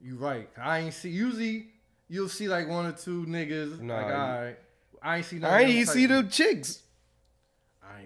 [0.01, 0.49] You right.
[0.61, 1.09] I ain't see.
[1.09, 1.67] Usually
[2.09, 3.79] you'll see like one or two niggas.
[3.79, 4.57] Nah, like you- all right.
[5.01, 5.37] I ain't see.
[5.39, 6.83] none I ain't even see them chicks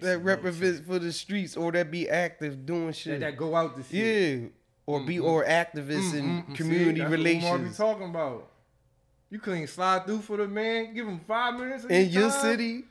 [0.00, 3.20] see no represent for the streets or that be active doing shit.
[3.20, 4.40] that go out to shit.
[4.42, 4.48] yeah,
[4.86, 6.54] or be or activists in Mm, mm, mm.
[6.56, 8.48] community See, that's what Umar be relations talking about.
[9.30, 10.92] You couldn't slide through for the man.
[10.94, 12.40] Give him five minutes in your time.
[12.40, 12.84] city.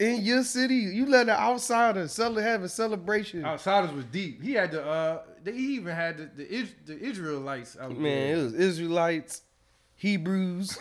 [0.00, 3.44] In your city, you let an outsider cele- have a celebration.
[3.44, 4.42] Outsiders was deep.
[4.42, 4.84] He had the.
[4.84, 8.36] uh They he even had the the, Is- the Israelites out Man, there.
[8.36, 9.42] it was Israelites,
[9.94, 10.76] Hebrews.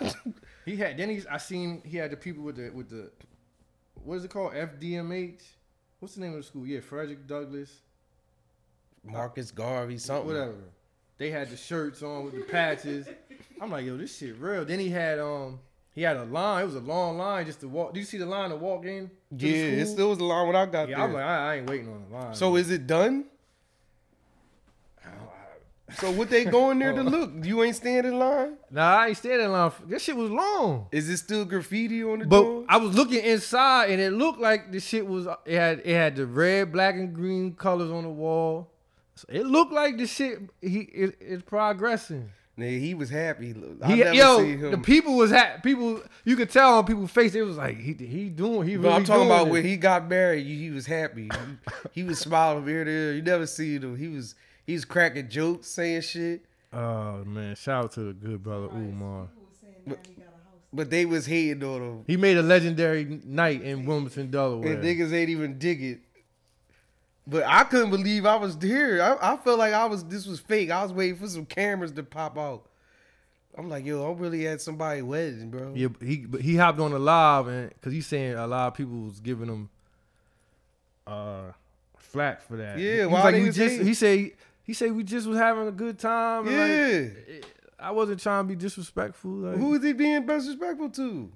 [0.64, 3.10] He had then he's I seen he had the people with the with the
[4.02, 5.42] what is it called FDMH?
[6.00, 6.66] What's the name of the school?
[6.66, 7.70] Yeah, Frederick Douglass,
[9.04, 10.26] Marcus Garvey, something.
[10.26, 10.54] whatever.
[11.18, 13.06] They had the shirts on with the patches.
[13.60, 14.64] I'm like, yo, this shit real.
[14.64, 15.60] Then he had um
[15.94, 16.62] he had a line.
[16.62, 17.94] It was a long line just to walk.
[17.94, 19.10] Do you see the line to walk in?
[19.38, 21.04] to Yeah, it still was a line when I got Yeah, there.
[21.06, 22.34] I'm like, I, I ain't waiting on the line.
[22.34, 23.26] so is it done?
[25.98, 27.04] So what they going there to oh.
[27.04, 27.30] look?
[27.42, 28.56] You ain't standing in line?
[28.70, 29.72] nah, I ain't standing in line.
[29.86, 30.88] This shit was long.
[30.92, 32.64] Is it still graffiti on the But door?
[32.68, 35.26] I was looking inside, and it looked like the shit was.
[35.44, 38.70] It had it had the red, black, and green colors on the wall.
[39.16, 40.40] So it looked like the shit.
[40.60, 42.30] He it, it's progressing.
[42.58, 43.52] Nigga, he was happy.
[43.82, 45.60] I He, never yo, the people was happy.
[45.60, 46.00] people.
[46.24, 47.34] You could tell on people's face.
[47.34, 48.68] It was like he he doing.
[48.68, 49.50] He really I'm talking about it.
[49.50, 51.24] when he got married, he was happy.
[51.92, 53.12] He, he was smiling from ear to ear.
[53.14, 53.96] You never seen him.
[53.96, 56.44] He was he was cracking jokes, saying shit.
[56.72, 57.54] Oh man!
[57.54, 59.26] Shout out to the good brother Right, Umar.
[59.26, 60.60] People was saying now he got a house.
[60.72, 62.04] But they was hating on him.
[62.06, 64.72] He made a legendary night in Wilmington, Delaware.
[64.72, 66.00] And niggas ain't even dig it.
[67.26, 69.00] But I couldn't believe I was here.
[69.00, 70.70] I, I felt like I was this was fake.
[70.70, 72.68] I was waiting for some cameras to pop out.
[73.56, 75.72] I'm like, yo, I'm really at somebody wedding, bro.
[75.74, 78.68] Yeah, but he but he hopped on the live and because he's saying a lot
[78.68, 79.70] of people was giving him
[81.06, 81.52] uh
[81.96, 82.78] flack for that.
[82.78, 83.86] Yeah, he was why like they we just hating?
[83.86, 84.30] he said
[84.64, 86.48] he said we just was having a good time.
[86.48, 87.34] and, like, Yeah.
[87.36, 87.46] it-
[87.78, 89.30] I wasn't trying to be disrespectful.
[89.30, 91.30] Like, Who is he being disrespectful to?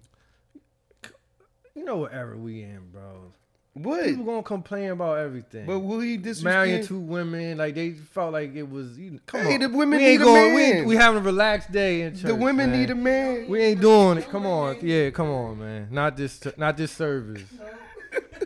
[1.74, 3.32] you know what era we in, bro?
[3.74, 4.04] What?
[4.06, 5.66] People gonna complain about everything.
[5.66, 8.98] But will he marrying two women, like they felt like it was.
[8.98, 10.54] You know, come Hey, on, the women we ain't need a going.
[10.54, 10.76] We, man.
[10.78, 12.22] ain't- we having a relaxed day in church.
[12.24, 12.80] The women man.
[12.80, 13.46] need a man.
[13.48, 14.28] We ain't doing it.
[14.30, 15.88] Come on, yeah, come on, man.
[15.92, 17.44] Not this, not this service,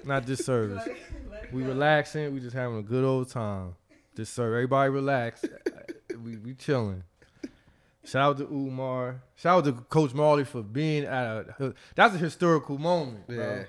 [0.05, 0.87] not this service.
[1.51, 2.35] We relaxing.
[2.35, 3.75] We just having a good old time.
[4.15, 5.45] This so everybody relax.
[6.13, 7.03] Uh, we we chilling.
[8.05, 9.23] Shout out to Umar.
[9.37, 11.25] Shout out to Coach Marley for being at
[11.59, 11.75] a.
[11.95, 13.37] That's a historical moment, bro.
[13.37, 13.65] Yeah.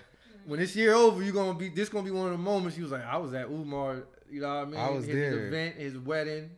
[0.45, 1.69] When this year over, you're gonna be.
[1.69, 2.75] This gonna be one of the moments.
[2.75, 4.03] He was like, I was at Umar.
[4.29, 4.79] You know what I mean?
[4.79, 5.47] I was his there.
[5.47, 6.49] event, his wedding.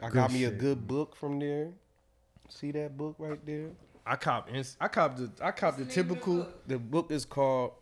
[0.00, 1.70] I Good got me a good book from there.
[2.48, 3.70] See that book right there?
[4.04, 4.50] I copped.
[4.52, 5.30] ins- I copped the.
[5.40, 6.48] I copped the What's the name of the typical.
[6.66, 7.72] The book is called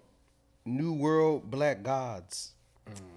[0.64, 2.52] New World Black Gods.
[2.88, 3.13] Mm.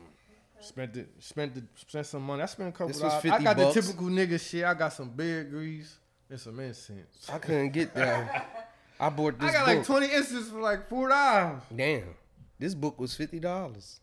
[0.60, 2.42] Spent the spent the spent some money.
[2.42, 3.40] I spent a couple This was dollars.
[3.40, 3.76] I got bucks.
[3.76, 4.64] the typical nigga shit.
[4.66, 5.96] I got some beard grease
[6.30, 7.30] and some incense.
[7.32, 8.72] I couldn't get that.
[9.00, 9.76] I bought this I got book.
[9.78, 11.62] like twenty incense for like four dollars.
[11.76, 12.16] Damn.
[12.58, 14.00] This book was fifty dollars.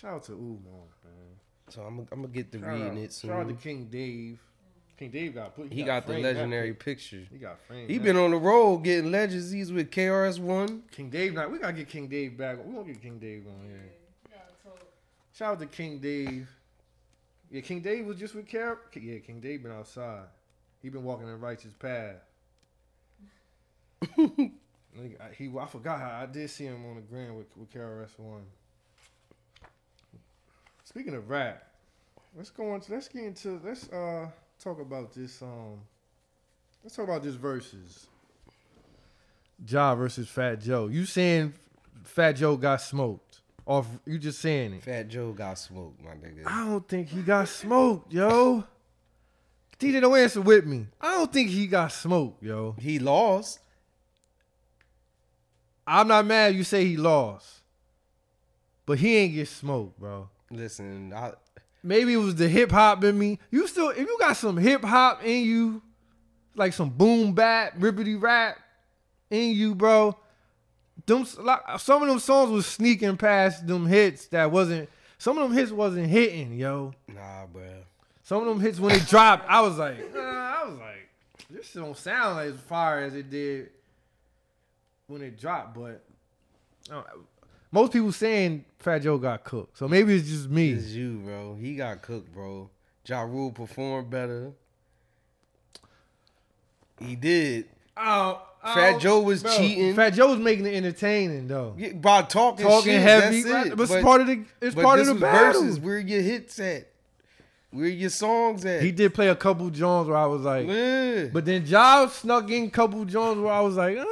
[0.00, 0.72] Shout out to Umar,
[1.04, 1.12] man.
[1.70, 3.54] So I'm, I'm gonna get to Shout reading out, it shout out to.
[3.54, 4.38] King Dave.
[4.98, 5.72] King Dave got put.
[5.72, 6.84] He got the framed that legendary pic.
[6.98, 7.22] picture.
[7.30, 7.90] He got framed.
[7.90, 9.50] He been on the road getting legends.
[9.50, 10.84] He's with KRS One.
[10.92, 11.34] King Dave.
[11.34, 12.64] Now we gotta get King Dave back.
[12.64, 13.90] We gonna get King Dave on here.
[15.36, 16.48] Shout out to King Dave.
[17.50, 18.78] Yeah, King Dave was just with Car.
[18.94, 20.24] Yeah, King Dave been outside.
[20.80, 22.16] He been walking the righteous path.
[24.18, 24.50] I-
[25.36, 28.44] he, I forgot how I did see him on the ground with with KRS One.
[30.84, 31.66] Speaking of rap,
[32.34, 32.80] let's go on.
[32.80, 33.60] To, let's get into.
[33.62, 35.42] Let's uh talk about this.
[35.42, 35.80] Um,
[36.82, 38.06] let's talk about this Verzuz.
[39.68, 40.86] Ja versus Fat Joe.
[40.86, 41.52] You saying
[42.04, 43.25] Fat Joe got smoked?
[43.66, 44.82] Or you just saying it?
[44.84, 46.46] Fat Joe got smoked, my nigga.
[46.46, 48.64] I don't think he got smoked, yo.
[49.78, 50.86] DJ, don't answer with me.
[51.00, 52.76] I don't think he got smoked, yo.
[52.78, 53.58] He lost.
[55.86, 57.60] I'm not mad you say he lost.
[58.86, 60.30] But he ain't get smoked, bro.
[60.50, 61.32] Listen, I,
[61.86, 63.38] Maybe it was the hip hop in me.
[63.48, 65.82] You still, if you got some hip hop in you,
[66.56, 68.58] like some boom bap, rippity rap
[69.30, 70.18] in you, bro.
[71.06, 74.88] Them like, some of them songs was sneaking past them hits that wasn't.
[75.18, 76.92] Some of them hits wasn't hitting, yo.
[77.08, 77.82] nah, bruh.
[78.22, 81.08] Some of them hits when they dropped, I was like, uh, I was like,
[81.48, 83.70] this don't sound as fire as it did
[85.06, 85.74] when it dropped.
[85.74, 86.02] But
[86.90, 87.02] uh,
[87.70, 90.72] most people saying Fat Joe got cooked, so maybe it's just me.
[90.72, 91.54] It's you, bro.
[91.54, 92.68] He got cooked, bro.
[93.06, 94.50] Ja Rule performed better.
[96.98, 97.68] He did.
[97.96, 99.94] Oh, Fat Joe was cheating.
[99.94, 101.74] Fat Joe was making it entertaining though.
[101.78, 103.66] Yeah, by talking, Talking shit, heavy, that's right?
[103.68, 103.76] it.
[103.76, 105.62] but it's part of the it's but part of the was battle.
[105.62, 105.80] Verzuz.
[105.80, 106.88] Where your hits at?
[107.70, 108.82] Where your songs at?
[108.82, 111.26] He did play a couple Jones where I was like, Yeah.
[111.32, 114.04] but then Ja snuck in a couple Jones where I was like, uh,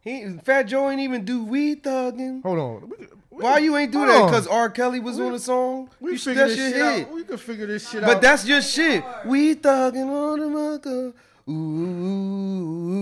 [0.00, 2.42] He Fat Joe ain't even do We Thuggin'.
[2.42, 2.88] hold on.
[2.98, 4.26] We- we- Why you ain't do hold that?
[4.26, 4.68] Because R.
[4.70, 5.88] Kelly was We- on the song.
[6.00, 7.06] We You- figure that's this your shit hit.
[7.08, 7.12] out.
[7.14, 8.06] We can figure this shit out.
[8.08, 9.02] But that's your shit.
[9.24, 11.12] We thugging on the mother.
[11.48, 12.92] Ooh, ooh,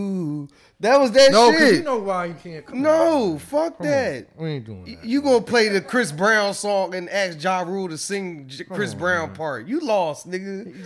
[0.44, 0.48] ooh.
[0.81, 1.74] That was that no, shit.
[1.76, 2.64] you know why you can't.
[2.66, 3.38] Come no, on.
[3.38, 4.26] fuck Come that.
[4.38, 4.44] on.
[4.44, 5.05] We ain't doing that.
[5.05, 8.92] You gonna play the Chris Brown song and ask Ja Rule to sing J- Chris
[8.92, 9.37] on, Brown man.
[9.37, 9.66] part?
[9.66, 10.74] You lost, nigga.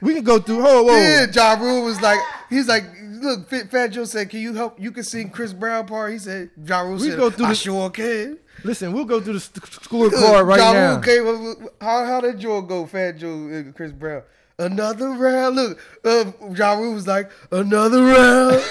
[0.00, 0.62] We can go through.
[0.62, 0.96] Whoa, whoa.
[0.96, 4.78] Yeah, Ja Rule was like, he's like, look, Fat Joe said, can you help?
[4.78, 6.12] You can sing Chris Brown part.
[6.12, 8.38] He said, Ja Rule We said, go through I the- sure can.
[8.62, 11.00] Listen, we'll go through the scorecard right ja now.
[11.00, 12.86] Came up how how did Joe go?
[12.86, 14.22] Fat Joe and Chris Brown.
[14.58, 15.56] Another round.
[15.56, 18.62] Look, uh, Ja Rule was like, another round.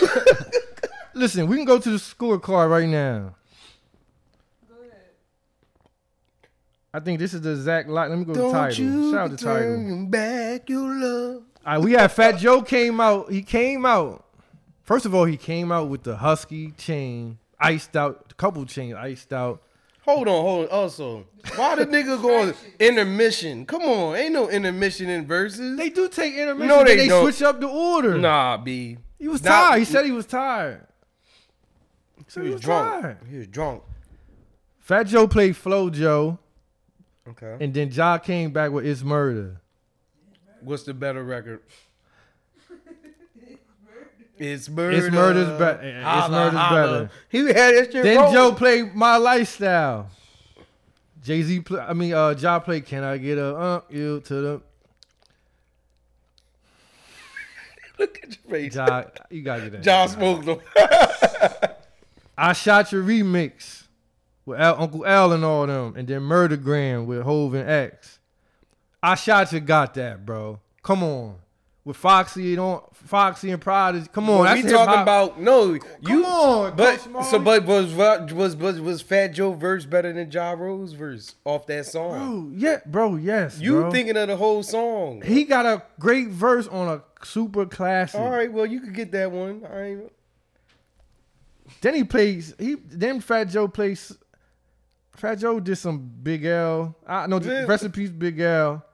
[1.14, 3.36] Listen, we can go to the scorecard right now.
[4.70, 5.02] Go ahead.
[6.94, 8.10] I think this is the exact lot.
[8.10, 8.84] Let me go to Don't title.
[8.86, 9.62] you Shout out to title.
[9.62, 11.44] turn back your love.
[11.66, 13.32] All right, we had Fat Joe came out.
[13.32, 14.26] He came out.
[14.84, 19.34] First of all, he came out with the husky chain, iced out, couple chains iced
[19.34, 19.62] out.
[20.08, 20.72] Hold on, hold on.
[20.72, 21.26] Also,
[21.58, 23.66] why the nigga going intermission?
[23.66, 25.76] Come on, ain't no intermission in Verzuz.
[25.78, 26.68] They do take intermission.
[26.70, 27.24] No, they they, don't.
[27.24, 28.18] switch up the order.
[28.18, 28.98] Nah, B.
[29.20, 29.80] he was Not- tired.
[29.80, 30.88] He said he was tired.
[32.18, 33.02] He said He was drunk.
[33.04, 33.18] tired.
[33.30, 33.84] He was drunk.
[34.80, 36.40] Fat Joe played Flow Joe,
[37.28, 37.58] Okay.
[37.60, 39.60] and then Ja came back with It's Murder.
[40.62, 41.60] What's the better record?
[44.38, 44.98] It's murder.
[44.98, 47.10] It's Murder's be- It's Murder's better.
[47.30, 48.04] He had that shit.
[48.04, 48.34] Then rolling.
[48.34, 50.10] Joe played My Lifestyle.
[51.24, 51.80] Jay Z play.
[51.80, 54.62] I mean, uh, Ja played Can I Get a uh, you to the.
[58.00, 58.76] Look at your face.
[58.76, 59.84] Ja, you gotta get that.
[59.84, 60.60] John smoked them.
[62.38, 63.84] I shot your remix
[64.46, 68.20] with Al, Uncle Al and all them, and then Murdergram with Hove and X.
[69.02, 70.60] I shot you got that, bro.
[70.84, 71.36] Come on.
[71.88, 74.10] With Foxy and on Foxy and Prodigy.
[74.12, 75.04] Come on, that's we talking hip-hop.
[75.04, 75.80] about no.
[76.02, 80.52] You on, but so but was was was was Fat Joe verse better than Ja
[80.52, 82.50] Rule's verse off that song?
[82.50, 83.62] Bro, yeah, bro, yes.
[83.62, 83.92] you bro.
[83.92, 85.22] thinking of the whole song?
[85.22, 88.20] he got a great verse on a super classic.
[88.20, 89.64] All right, well you could get that one.
[89.64, 90.12] All right.
[91.80, 92.54] Then he plays.
[92.60, 94.14] He then Fat Joe plays.
[95.16, 96.98] Fat Joe did some Big L.
[97.08, 97.40] I know.
[97.40, 97.64] Yeah.
[97.64, 98.86] Rest in peace, Big L.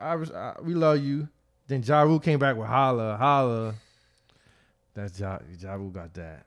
[0.00, 1.28] I, I we love you.
[1.68, 3.74] Then Ja Rule came back with Holla, Holla.
[4.94, 5.38] That's Ja.
[5.60, 6.44] Ja Rule got that.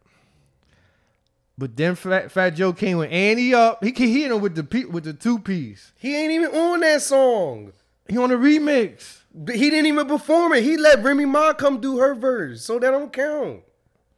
[1.57, 3.83] But then Fat, Fat Joe came with Annie up.
[3.83, 5.91] He he hit him with the with the two piece.
[5.99, 7.71] He ain't even on that song.
[8.07, 9.19] He on the remix.
[9.33, 10.63] But He didn't even perform it.
[10.63, 13.61] He let Remy Ma come do her verse, so that don't count.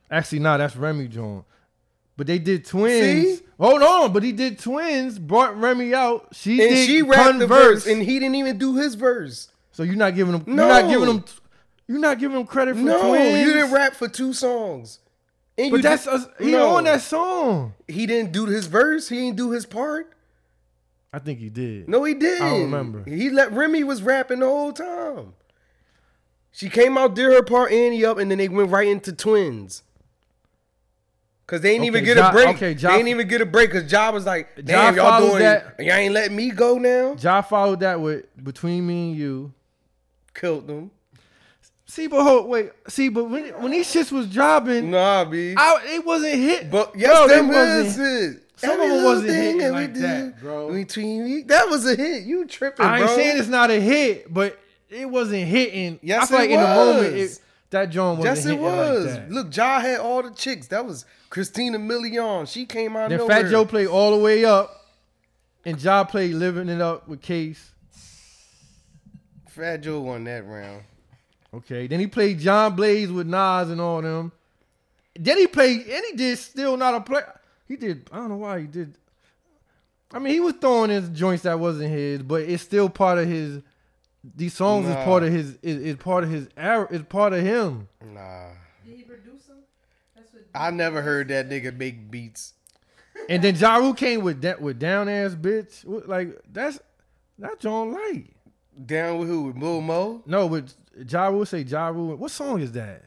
[0.10, 1.44] Actually, nah, that's Remy John.
[2.16, 3.40] But they did twins.
[3.40, 3.46] See?
[3.60, 5.20] Hold on, but he did twins.
[5.20, 6.28] Brought Remy out.
[6.32, 7.84] She And did she rapped the converse.
[7.84, 9.50] verse, and he didn't even do his verse.
[9.74, 10.44] So you're not giving them.
[10.48, 10.64] No.
[10.66, 11.26] You're not giving them.
[11.88, 13.40] You're not giving him credit for No, twins.
[13.46, 15.00] you didn't rap for two songs.
[15.58, 16.78] And But that's did- us he No.
[16.78, 17.74] on that song.
[17.88, 19.10] He didn't do his verse.
[19.10, 20.10] He didn't do his part.
[21.12, 21.88] I think he did.
[21.90, 22.42] No, he didn't.
[22.42, 23.04] I don't remember.
[23.08, 25.34] He let Remy was rapping the whole time.
[26.52, 29.84] She came out, did her part, Annie up, and then they went right into twins.
[31.46, 32.48] Cause they ain't even get Ja- a break.
[32.56, 33.72] okay, Ja- they ain't even get a break.
[33.72, 36.78] Cause Ja was like, Ja "Damn, y'all followed doing that- Y'all ain't letting me go
[36.78, 39.54] now." Ja followed that with between me and you.
[40.34, 40.92] Killed them.
[41.86, 42.72] See, but hold, wait.
[42.88, 45.54] See, but when when these shits was dropping, Nah, b.
[45.58, 46.72] I, it wasn't hit.
[46.72, 48.40] But yes, Bro, they them was.
[48.56, 50.72] Some of them wasn't hitting like that, bro.
[50.74, 52.24] Between me, that was a hit.
[52.24, 53.16] You tripping, I ain't bro?
[53.16, 54.58] saying it's not a hit, but
[54.90, 56.00] it wasn't hitting.
[56.02, 57.38] Yes, I feel it like in the moment, was.
[57.38, 57.42] it,
[57.72, 59.16] that joint wasn't Yes, it was.
[59.18, 59.30] like.
[59.30, 60.68] Look, Ja had all the chicks.
[60.68, 62.48] That was Christina Milian.
[62.48, 63.10] She came out.
[63.10, 63.44] Then nowhere.
[63.44, 64.86] Fat Joe played all the way up,
[65.66, 67.72] and Ja played living it up with Case.
[69.54, 70.84] Fat Joe won that round.
[71.54, 74.32] Okay, then he played John Blaze with Nas and all them.
[75.18, 77.22] Then he played, and he did still not a play.
[77.68, 78.10] He did.
[78.12, 78.96] I don't know why he did.
[80.12, 83.28] I mean, he was throwing his joints that wasn't his, but it's still part of
[83.28, 83.62] his.
[84.36, 85.58] These songs is part of his.
[85.62, 86.48] Is, is part of his.
[86.58, 87.88] era- Is part of him.
[88.04, 88.48] Nah,
[88.86, 89.58] Did he produce them?
[90.16, 90.44] That's what.
[90.56, 92.54] I never heard that nigga make beats.
[93.30, 95.84] And then Ja Rule came with that with down ass bitch.
[96.08, 96.80] Like that's
[97.38, 98.33] that John Light.
[98.86, 99.44] Down with who?
[99.44, 100.22] With Lil Mo?
[100.26, 100.74] No, with
[101.08, 102.16] Ja Rule say Ja Rule.
[102.16, 103.06] What song is that?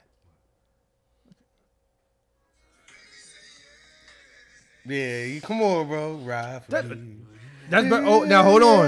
[4.85, 6.15] Yeah, you- come on, bro.
[6.17, 7.17] Ride for That- me.
[7.69, 8.87] That's but oh now hold on.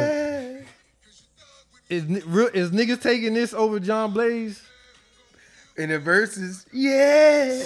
[1.88, 4.62] Is real is niggas taking this over John Blaze?
[5.76, 7.60] In the verses, yeah.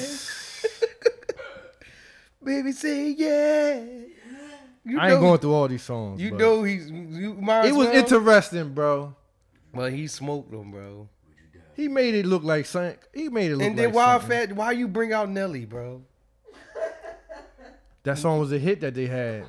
[2.45, 3.85] Baby say yeah.
[4.85, 6.21] You I ain't going through all these songs.
[6.21, 7.97] You know he's you might it was well.
[7.97, 9.15] interesting, bro.
[9.75, 11.09] But he smoked them, bro.
[11.75, 12.97] He made it look like something.
[13.15, 14.29] He made it look And then like why something.
[14.49, 14.53] fat?
[14.57, 16.03] Why you bring out Nelly, bro?
[18.05, 19.45] That song was a hit that they had.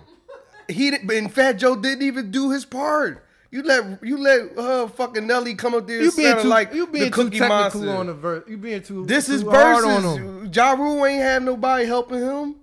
[0.69, 3.25] He didn't- and Fat Joe didn't even do his part.
[3.51, 6.47] You let you let uh fucking Nelly come up there You and being sound too
[6.47, 7.89] like you being the too Cookie technical Monster.
[7.91, 8.43] on the verse.
[8.47, 10.39] You being too this too is hard on him.
[10.39, 10.55] verses.
[10.55, 12.55] Ja Rule ain't have nobody helping him.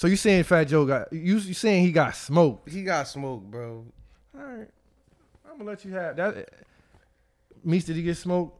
[0.00, 1.36] So you saying Fat Joe got you?
[1.36, 2.70] You saying he got smoked?
[2.70, 3.84] He got smoked, bro.
[4.34, 4.66] All right,
[5.44, 6.48] I'm gonna let you have that.
[7.66, 8.58] Meese, did he get smoked?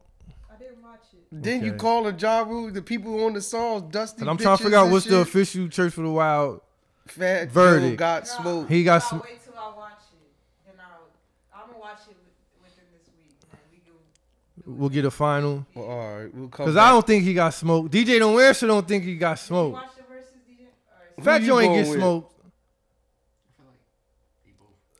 [0.53, 1.19] I didn't watch it.
[1.31, 1.79] Then you Okay.
[1.79, 4.19] calling Ja Rule the people on the songs dusty.
[4.19, 6.61] Cause I'm trying to figure out what's the official Church for the Wild.
[7.07, 7.97] Fat Joe verdict.
[7.97, 8.69] got No, smoked.
[8.69, 10.67] He got I'll wait till I watch it.
[10.67, 11.59] Then I'll.
[11.59, 12.17] I'm gonna watch it
[12.61, 13.33] within this week.
[13.51, 14.77] And we can.
[14.79, 15.65] We'll get a final.
[15.73, 16.67] Well, all right, we'll come.
[16.67, 16.83] Cause back.
[16.87, 17.91] I don't think he got smoked.
[17.91, 18.69] DJ don't wear shit.
[18.69, 19.73] Don't think he got Did smoked.
[19.73, 20.67] watch the verses, DJ?
[20.93, 21.97] Alright, so Fat you Joe ain't get with?
[21.99, 22.27] smoked.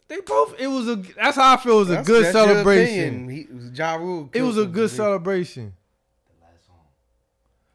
[0.08, 0.60] They both.
[0.60, 0.96] It was a.
[0.98, 1.76] That's how I feel.
[1.76, 3.24] It was a That's- good that's your celebration.
[3.26, 3.30] opinion.
[3.30, 5.74] He, ja Rule It was a good to celebration.
[6.40, 6.76] The last song.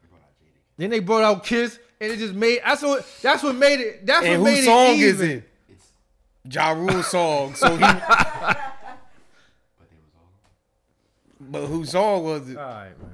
[0.01, 0.51] They brought out Jada.
[0.77, 2.59] Then they brought out Kiss, and it just made.
[2.63, 3.05] That's what.
[3.23, 4.05] That's what made it.
[4.05, 5.37] That's And what made whose song it is even.
[5.37, 5.49] it?
[5.69, 7.55] It's Ja Rule's song.
[7.55, 7.97] So he, but
[9.89, 10.29] they was all
[11.39, 12.57] but whose song was it?
[12.57, 13.09] All right, man.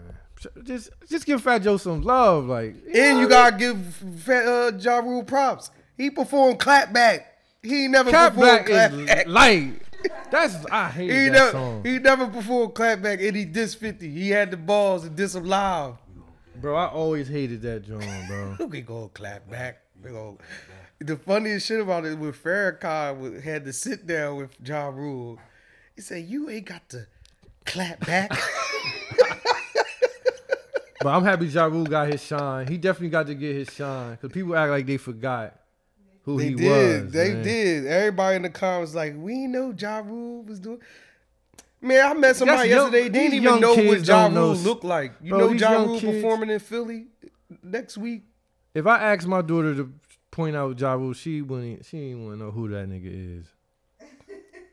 [0.64, 2.76] Just, just give Fat Joe some love, like.
[2.94, 3.78] And you gotta give
[4.20, 5.72] Fat, uh, Ja Rule props.
[5.98, 7.24] He performed clapback.
[7.62, 9.28] He never Cat performed clapback.
[9.28, 9.74] light.
[10.32, 14.10] That's I hate He that never, song, he never performed clapback and he diss 50.
[14.12, 15.94] He had the balls to diss him live.
[16.58, 16.76] bro.
[16.76, 18.58] I always hated that joint, bro.
[18.68, 19.80] We gonna clap back.
[20.04, 20.36] We gonna.
[21.00, 25.40] The funniest shit about it with Farrakhan had to sit down with Ja Rule.
[25.96, 27.08] He said, "You ain't got to
[27.66, 28.32] clap back."
[31.04, 32.68] but I'm happy Ja Rule got his shine.
[32.68, 35.60] He definitely got to get his shine because people act like they forgot
[36.24, 37.04] who They he did.
[37.04, 37.12] was.
[37.14, 37.44] they man.
[37.44, 37.86] did.
[37.88, 40.80] Everybody in the comments like, we know Ja Rule was doing.
[41.82, 43.10] Man, I met somebody young- yesterday.
[43.10, 45.12] They didn't even know what Ja Rule looked like.
[45.22, 47.08] You Bro, know Ja Rule kids- performing in Philly
[47.62, 48.24] next week.
[48.74, 49.94] If I ask my daughter to
[50.32, 51.86] point out Ja Rule, she wouldn't.
[51.86, 53.46] She ain't want to know who that nigga is.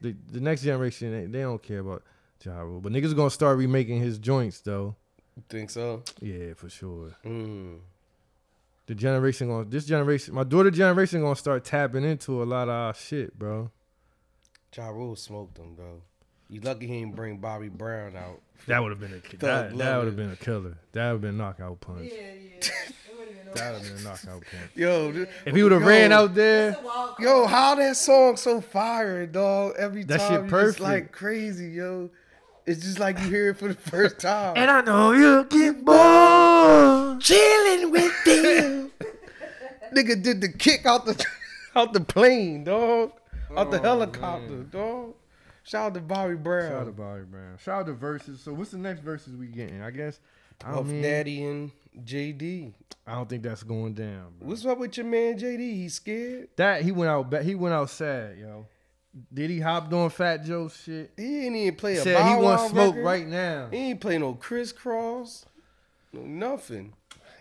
[0.01, 2.05] the The next generation, they, they don't care about
[2.45, 4.95] Ja Rule, but niggas gonna start remaking his joints though.
[5.49, 6.03] Think so?
[6.21, 7.11] Yeah, for sure.
[7.25, 7.79] Mm.
[8.87, 12.75] The generation going this generation, my daughter generation gonna start tapping into a lot of
[12.75, 13.71] our shit, bro.
[14.77, 16.03] Ja Rule smoked them, bro.
[16.49, 18.41] You lucky he didn't bring Bobby Brown out.
[18.67, 20.77] That would have been a ki- that, that would have been a killer.
[20.93, 22.11] That would have been knockout punch.
[22.13, 22.19] yeah.
[22.19, 22.73] It
[23.55, 24.71] That would have been a knockout punch.
[24.75, 27.21] Yo, th- If he would have ran out there, That's a wild card.
[27.29, 29.75] yo, how that song so fire, dog?
[29.79, 30.81] Every That time shit you just perfect.
[30.81, 32.11] like crazy, yo.
[32.71, 34.57] It's just like you hear it for the first time.
[34.57, 37.21] And I know you get bored.
[37.21, 38.91] chilling with them.
[39.95, 41.25] Nigga did the kick out the
[41.75, 43.13] out the plane, dog.
[43.57, 44.69] Out the Oh, helicopter, man.
[44.71, 45.15] dog.
[45.65, 46.71] Shout out to Bobby Brown.
[46.71, 47.59] Shout out to Bobby Brown.
[47.59, 48.41] Shout out to verses.
[48.41, 49.83] So what's the next verses we getting?
[49.83, 50.21] I guess.
[50.65, 51.71] I Puff mean, Daddy and
[52.05, 52.73] JD.
[53.07, 54.33] I don't think that's going down.
[54.39, 54.49] Bro.
[54.49, 55.59] What's up with your man JD?
[55.59, 56.49] He scared?
[56.57, 57.43] That he went out.
[57.43, 58.67] He went out sad, yo.
[59.33, 61.13] Did he hopped on Fat Joe shit?
[61.17, 63.05] He ain't even play a Said Bow he want Wow smoke record.
[63.05, 63.69] right now.
[63.71, 65.45] He ain't play no Kris Kross.
[66.13, 66.93] No nothing.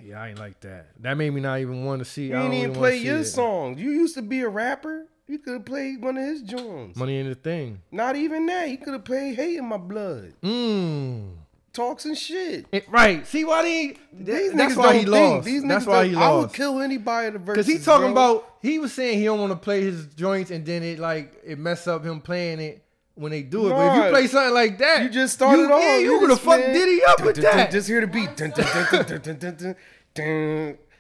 [0.04, 0.88] Yeah, I ain't like that.
[1.02, 2.28] That made me not even want to see.
[2.28, 3.26] He I ain't even play your it.
[3.26, 3.82] songs.
[3.82, 5.06] You used to be a rapper.
[5.28, 6.98] You could have played one of his joints.
[6.98, 7.82] Money in the thing.
[7.92, 8.68] Not even that.
[8.68, 10.34] He could have played Hate in My Blood.
[10.42, 11.39] Mmm
[11.80, 12.66] talks and shit.
[12.72, 13.26] It, right.
[13.26, 15.46] See why they these niggas don't he lost.
[15.46, 16.26] These that's why he lost.
[16.26, 17.66] I would kill anybody at the versus.
[17.66, 18.38] Because he talking bro.
[18.38, 21.42] about he was saying he don't want to play his joints and then it like
[21.46, 22.84] it mess up him playing it
[23.16, 23.72] when they do it.
[23.72, 23.78] Right.
[23.78, 25.82] But if you play something like that, you just started you, off.
[25.82, 27.64] Yeah, you would have fucked Diddy up dun, with dun, that.
[27.66, 28.30] Dun, just hear the beat.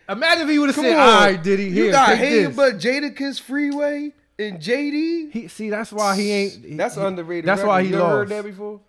[0.09, 0.99] Imagine if he would have said, on.
[0.99, 5.91] "All right, Diddy, here, you got hated, but Jadakiss Freeway." And JD, he see that's
[5.91, 6.63] why he ain't.
[6.63, 7.43] He, that's underrated.
[7.43, 8.09] That's why he lost.
[8.09, 8.79] Heard that before.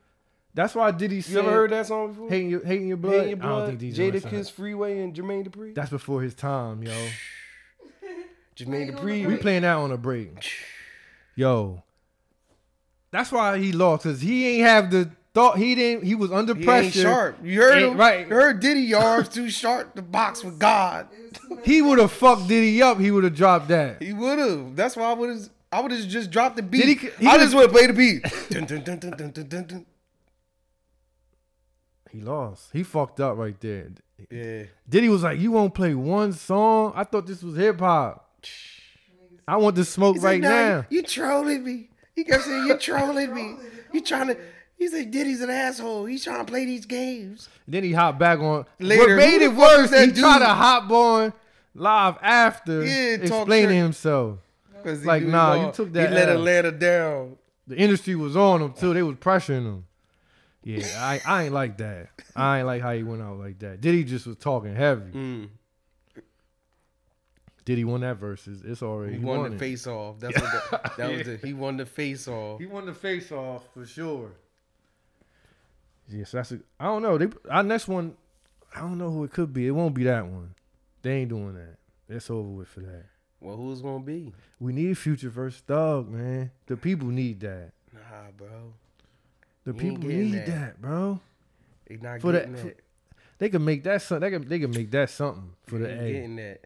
[0.52, 2.28] That's why Diddy You said, ever heard that song before?
[2.28, 3.12] Hating your, hating your blood.
[3.26, 3.66] Hate Your I don't Blood.
[3.68, 5.74] think these joints are- Jadakiss Freeway and Jermaine Dupri.
[5.74, 6.92] That's before his time, yo.
[8.56, 9.26] Jermaine Hang Dupri.
[9.26, 10.50] We playing that on a break.
[11.36, 11.82] Yo.
[13.12, 15.56] That's why he lost, cause he ain't have the thought.
[15.58, 16.04] He didn't.
[16.04, 16.84] He was under He pressure.
[16.84, 17.38] ain't sharp.
[17.44, 17.98] You heard Ain't him?
[17.98, 18.20] right.
[18.28, 21.08] You heard Diddy yards too sharp to box with God.
[21.12, 22.98] It was too much- He would have fucked Diddy up.
[22.98, 24.02] He would have dropped that.
[24.02, 24.76] He would have.
[24.76, 25.48] That's why I would have.
[25.72, 26.82] I would have just dropped the beat.
[26.84, 28.22] Did he- he I could've- just want to play the beat.
[28.50, 29.86] Dun, dun, dun, dun, dun, dun, dun, dun.
[32.12, 32.70] He lost.
[32.72, 33.90] He fucked up right there.
[34.30, 34.64] Yeah.
[34.88, 36.92] Diddy was like, "You won't play one song?
[36.94, 38.26] I thought this was hip hop.
[39.46, 41.88] I want to smoke said, right "Nah, now." You trolling me.
[42.14, 43.56] He kept saying, You trolling me.
[43.92, 44.36] You trying to.
[44.76, 46.06] He said, Diddy's an asshole.
[46.06, 47.48] He's trying to play these games.
[47.68, 48.64] Then he hopped back on.
[48.78, 49.90] Later, what made it worse?
[49.90, 51.32] He tried to hop on
[51.74, 54.38] live after, Yeah, explaining himself.
[54.82, 56.28] Cause Like, nah, you took that He let.
[56.30, 57.36] Atlanta down.
[57.66, 58.94] The industry was on him too.
[58.94, 59.84] They was pressuring him.
[60.62, 62.08] Yeah, I, I ain't like that.
[62.36, 63.80] I ain't like how he went out like that.
[63.80, 65.10] Diddy just was talking heavy.
[65.12, 65.48] Mm.
[67.64, 68.62] Diddy won that versus.
[68.64, 69.58] It's already He, he won, won the it.
[69.58, 70.18] face off.
[70.18, 71.44] That's what the, that was it.
[71.44, 72.58] He won the face off.
[72.60, 74.32] He won the face off for sure.
[76.08, 76.60] Yes, that's a.
[76.78, 77.18] I don't know.
[77.18, 78.14] They our next one.
[78.74, 79.66] I don't know who it could be.
[79.66, 80.54] It won't be that one.
[81.02, 81.76] They ain't doing that.
[82.08, 83.04] It's over with for that.
[83.40, 84.32] Well, who's gonna be?
[84.58, 86.50] We need Future versus Thug, man.
[86.66, 87.70] The people need that.
[87.92, 88.74] Nah, bro.
[89.64, 90.46] The You people need that.
[90.46, 90.80] that.
[90.82, 91.20] bro.
[91.86, 92.80] They not For getting for- that.
[93.38, 94.20] They can make that something.
[94.30, 96.12] They can they can make that something for They the ain't A.
[96.12, 96.64] getting that.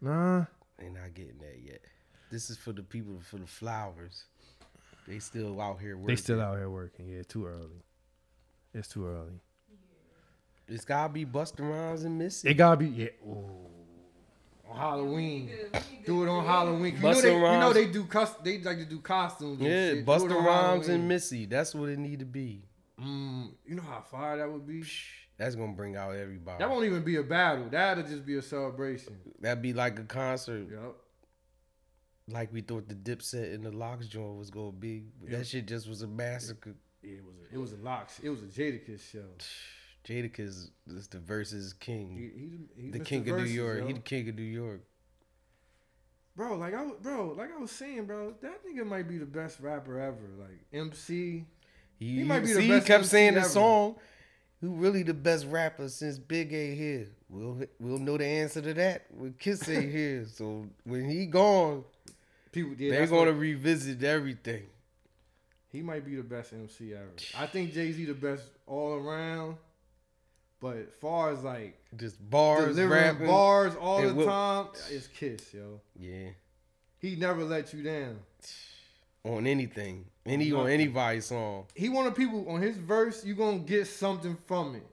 [0.00, 0.44] Nah,
[0.78, 1.80] They not getting that yet.
[2.30, 4.24] This is for the people for the flowers.
[5.06, 6.06] They still out here working.
[6.06, 7.08] they still out here working.
[7.08, 7.82] Yeah, too early.
[8.72, 9.40] It's too early.
[10.68, 12.48] It's gotta be Busta Rhymes and Missy.
[12.48, 13.08] It gotta be yeah.
[13.26, 13.66] Ooh.
[14.70, 15.50] On Halloween.
[16.06, 16.94] Do it on Halloween.
[16.96, 19.58] You know, they, you know they do cus- They like to do costumes.
[19.60, 20.06] and yeah, shit.
[20.06, 20.46] Do Busta Rhymes
[20.86, 20.90] Halloween.
[20.92, 21.46] and Missy.
[21.46, 22.62] That's what it need to be.
[23.00, 24.84] Mm, you know how fire that would be.
[25.38, 26.58] That's gonna bring out everybody.
[26.58, 27.66] That won't even be a battle.
[27.70, 29.16] That'll just be a celebration.
[29.40, 30.94] That'd be like a concert, Yep.
[32.28, 35.06] like we thought the Dipset and the Locks joint was gonna be.
[35.20, 35.38] But Yeah.
[35.38, 36.74] That shit just was a massacre.
[37.02, 38.20] Yeah, it was a, it was a locks.
[38.22, 39.24] It was a Jadakiss show.
[40.06, 43.78] Jadakiss is the versus king, He, he, he the king of New York.
[43.80, 43.86] yo.
[43.86, 44.80] He the king of New York.
[46.36, 49.26] bro, like I, was- bro, like I was saying, bro, that nigga might be the
[49.26, 50.16] best rapper ever.
[50.38, 51.44] Like MC.
[51.98, 53.96] He, He might be the best he kept MC saying the song.
[54.62, 57.08] Who really the best rapper since Big A here?
[57.30, 60.26] We'll we'll know the answer to that when Kiss A here.
[60.26, 61.84] So when he gone,
[62.52, 64.64] People, yeah, they're gonna what- revisit everything.
[65.72, 67.12] He might be the best MC ever.
[67.38, 69.56] I think Jay Z the best all around.
[70.60, 75.54] But as far as like just bars, delivering bars all the will, time, it's Kiss,
[75.54, 75.80] yo.
[75.98, 76.28] Yeah.
[76.98, 78.18] He never let you down
[79.24, 81.64] on anything, any on, on anybody's song.
[81.74, 83.24] He wanted people on his verse.
[83.24, 84.86] You gonna get something from it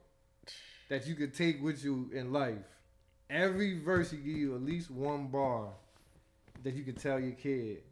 [0.88, 2.56] that you could take with you in life.
[3.28, 5.68] Every verse he give you at least one bar
[6.62, 7.82] that you could tell your kid.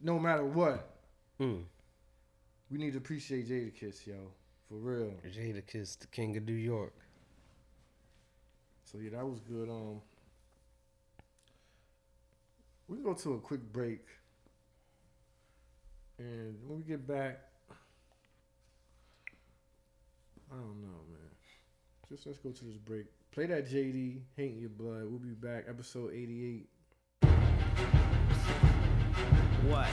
[0.00, 0.88] No matter what,
[1.40, 1.62] mm.
[2.70, 4.14] we need to appreciate Jada Kiss, yo.
[4.68, 5.12] For real.
[5.28, 6.92] Jada Kiss, the king of New York.
[8.84, 9.68] So yeah, that was good.
[9.68, 10.00] Um,
[12.88, 14.04] we go to a quick break,
[16.18, 17.40] and when we get back,
[20.50, 21.30] I don't know, man.
[22.08, 23.06] Just let's go to this break.
[23.32, 25.04] Play that JD, Hating Your Blood.
[25.10, 26.68] We'll be back, episode 88.
[29.68, 29.88] What?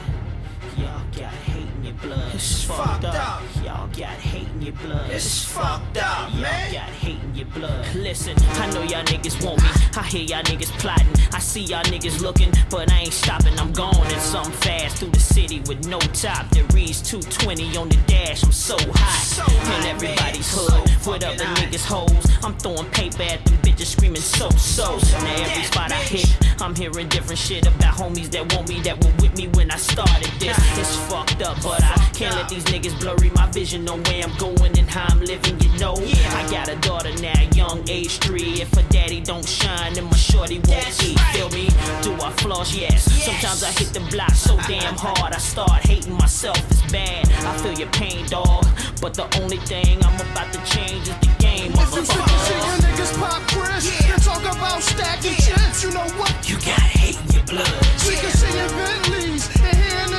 [0.77, 2.35] Y'all got hate in your blood.
[2.35, 3.41] It's fucked up.
[3.63, 5.09] Y'all got hate in your blood.
[5.11, 6.73] It's fucked up, y'all man.
[6.73, 7.95] Y'all got hate in your blood.
[7.95, 9.69] Listen, I know y'all niggas want me.
[9.95, 11.07] I hear y'all niggas plotting.
[11.33, 13.57] I see y'all niggas looking, but I ain't stopping.
[13.59, 17.89] I'm going in something fast through the city with no top that reads 220 on
[17.89, 18.43] the dash.
[18.43, 19.23] I'm so hot.
[19.23, 19.45] So
[19.77, 20.81] in everybody's man.
[20.81, 22.43] hood so with other niggas hoes.
[22.43, 24.97] I'm throwing paper at them bitches screaming so so.
[25.23, 29.03] Now every spot I hit, I'm hearing different shit about homies that want me that
[29.03, 30.52] were with me when I started this.
[30.79, 34.35] It's fucked up, but I can't let these niggas blurry my vision on where I'm
[34.37, 35.95] going and how I'm living, you know.
[35.95, 38.61] I got a daughter now, young age three.
[38.61, 41.17] If her daddy don't shine, then my shorty won't That's eat.
[41.17, 41.35] Right.
[41.35, 41.67] Feel me?
[42.01, 42.75] Do I floss?
[42.75, 43.07] Yes.
[43.07, 43.25] yes.
[43.25, 46.57] Sometimes I hit the block so damn hard, I start hating myself.
[46.71, 47.27] It's bad.
[47.31, 48.65] I feel your pain, dog.
[49.01, 51.71] But the only thing I'm about to change is the game.
[51.73, 54.07] If you freaking see your niggas pop Chris, yeah.
[54.07, 55.55] you talk about stacking yeah.
[55.55, 55.83] chips.
[55.83, 56.33] You know what?
[56.49, 57.67] You got hate in your blood.
[58.07, 59.32] We can see Bentley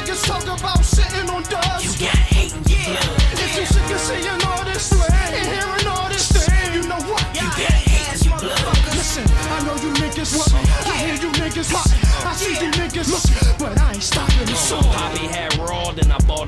[0.04, 2.00] niggas talk about sitting on dubs.
[2.00, 2.98] You got hate, yeah.
[3.32, 5.83] If you sick of seeing all this and hearing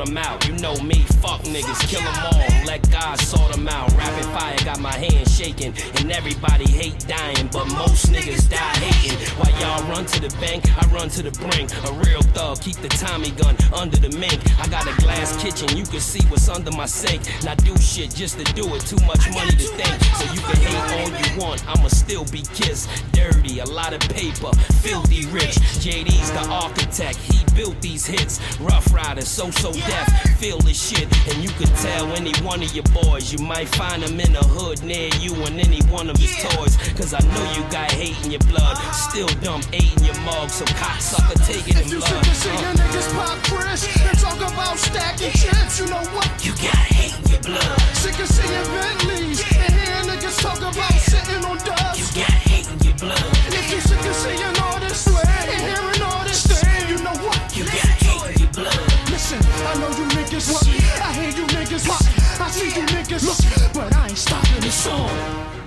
[0.07, 0.46] them out.
[0.46, 2.64] You know me, fuck niggas, kill them all.
[2.66, 3.92] Let God sort them out.
[3.96, 9.18] Rapid fire got my hands shaking, and everybody hate dying, but most niggas die hating.
[9.38, 11.70] While y'all run to the bank, I run to the brink.
[11.84, 14.38] A real thug, keep the Tommy gun under the mink.
[14.61, 17.22] I got a glass kitchen, you can see what's under my sink.
[17.40, 19.96] And I do shit just to do it, too much money to think.
[20.18, 22.88] So you can hate all you want, I'ma still be kissed.
[23.12, 24.52] Dirty, a lot of paper,
[24.82, 25.57] filthy rich.
[25.82, 28.40] JD's the architect, he built these hits.
[28.61, 30.38] Ruff Ryders, So So Def death.
[30.38, 33.32] Feel this shit, and you could tell any one of your boys.
[33.32, 36.76] You might find them in the hood near you and any one of his toys.
[36.99, 38.76] Cause I know you got hate in your blood.
[38.92, 42.12] Still dumb hate in your mug, so cocksucker taking it in blood.
[42.12, 44.09] If you should your niggas pop Chris, yeah.
[44.09, 45.51] and talk about stacking yeah.
[45.51, 46.28] chips, you know what?
[46.44, 47.80] You got hate in your blood.
[47.97, 49.64] Sick of seeing Bentleys, yeah.
[49.64, 51.09] and hearing niggas talk about yeah.
[51.11, 51.97] sitting on dubs.
[51.99, 53.36] You got hate in your blood.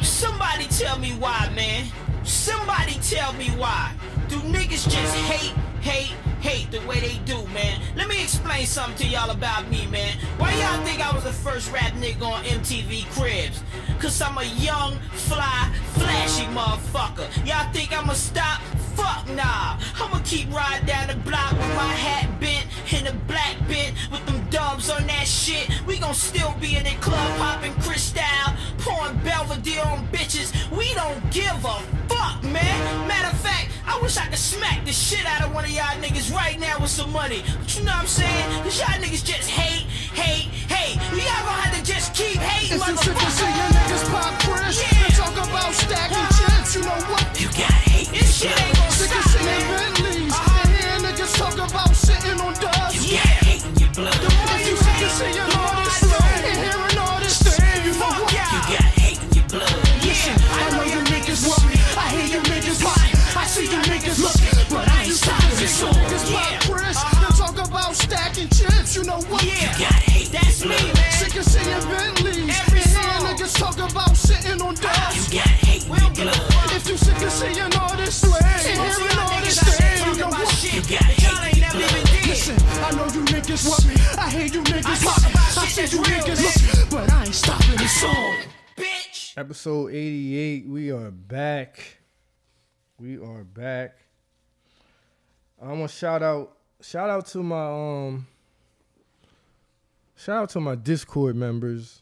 [0.02, 1.86] Somebody tell me why, man.
[2.24, 3.92] Somebody tell me why.
[4.28, 7.82] Do niggas just hate, hate, hate the way they do, man.
[7.96, 10.18] Let me explain something to y'all about me, man.
[10.38, 13.62] Why y'all think I was the first rap nigga on MTV Cribs?
[14.00, 17.28] Cause I'm a young, fly, flashy motherfucker.
[17.46, 18.62] Y'all think I'ma stop?
[18.96, 19.80] Fuck nah.
[20.02, 24.26] I'ma keep riding down the block with my hat bent and a black bent with
[24.26, 25.70] them dubs on that shit.
[25.86, 28.24] We gon' still be in the club popping Cristal,
[28.80, 30.52] pouring Belvedere on bitches.
[30.76, 33.08] We don't give a fuck, man.
[33.08, 35.96] Matter of fact, I wish I could smack the shit out of one of y'all
[36.02, 37.44] niggas right now with some money.
[37.60, 38.64] But you know what I'm saying?
[38.64, 40.96] Cause y'all niggas just hate, hate, hate.
[41.12, 43.16] Y'all gonna have to just keep hating, it's motherfucker.
[43.16, 45.16] It's to see your niggas pop Chris yeah.
[45.16, 46.76] talk about stacking chips.
[46.76, 47.39] You know what?
[88.78, 89.38] bitch.
[89.38, 90.68] Episode 88.
[90.68, 91.98] We are back.
[92.98, 93.98] We are back.
[95.62, 97.66] I'm gonna shout out shout out to my
[98.06, 98.28] um
[100.16, 102.02] shout out to my Discord members.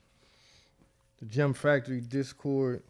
[1.19, 2.83] The Gem Factory Discord.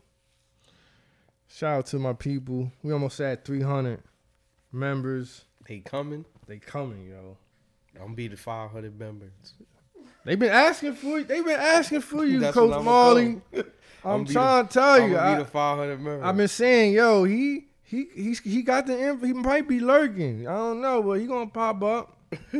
[1.47, 2.71] Shout out to my people.
[2.83, 4.01] We almost at 300
[4.73, 5.45] members.
[5.65, 6.25] They coming?
[6.45, 7.37] They coming, yo.
[7.95, 9.31] I'm gonna be the 500 members.
[10.27, 11.23] They've been asking for you.
[11.23, 13.41] They've been asking for you, Coach I'ma Marley.
[14.03, 15.17] I'm trying the- to tell I'm you.
[15.17, 16.21] I, be the 500 members.
[16.21, 19.25] I've been saying, yo, he he he's he got the info.
[19.25, 20.45] He might be lurking.
[20.45, 22.17] I don't know, but he gonna pop up.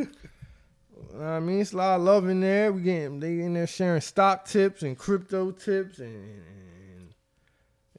[1.20, 2.72] I mean, it's a lot of love in there.
[2.72, 7.14] We getting they in there sharing stock tips and crypto tips and, and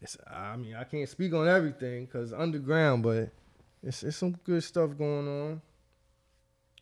[0.02, 0.18] it's.
[0.26, 3.30] I mean, I can't speak on everything because underground, but
[3.84, 5.62] it's it's some good stuff going on.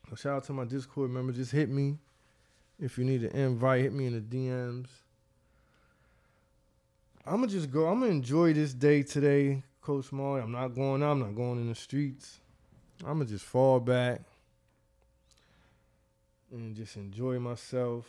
[0.09, 1.35] So shout out to my Discord members.
[1.35, 1.97] Just hit me
[2.79, 3.81] if you need an invite.
[3.81, 4.87] Hit me in the DMs.
[7.25, 7.87] I'm gonna just go.
[7.87, 10.41] I'm gonna enjoy this day today, Coach Marley.
[10.41, 11.11] I'm not going out.
[11.11, 12.39] I'm not going in the streets.
[13.01, 14.21] I'm gonna just fall back
[16.51, 18.05] and just enjoy myself.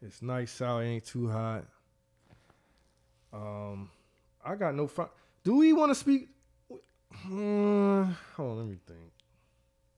[0.00, 0.78] It's nice out.
[0.78, 1.64] It ain't too hot.
[3.32, 3.90] Um,
[4.44, 5.08] I got no fun.
[5.44, 6.28] Do we want to speak?
[6.70, 9.12] Uh, hold on, let me think.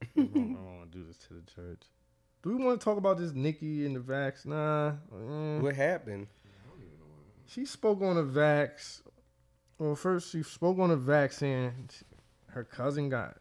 [0.17, 1.83] I don't, want to do this to the church.
[2.43, 4.47] Do we want to talk about this Nicki and the vax?
[4.47, 4.93] Nah.
[5.13, 5.61] eh.
[5.61, 6.27] what happened?
[7.47, 9.03] She spoke on the vax.
[9.79, 11.91] Well, first she spoke on the vax saying
[12.49, 13.37] her cousin got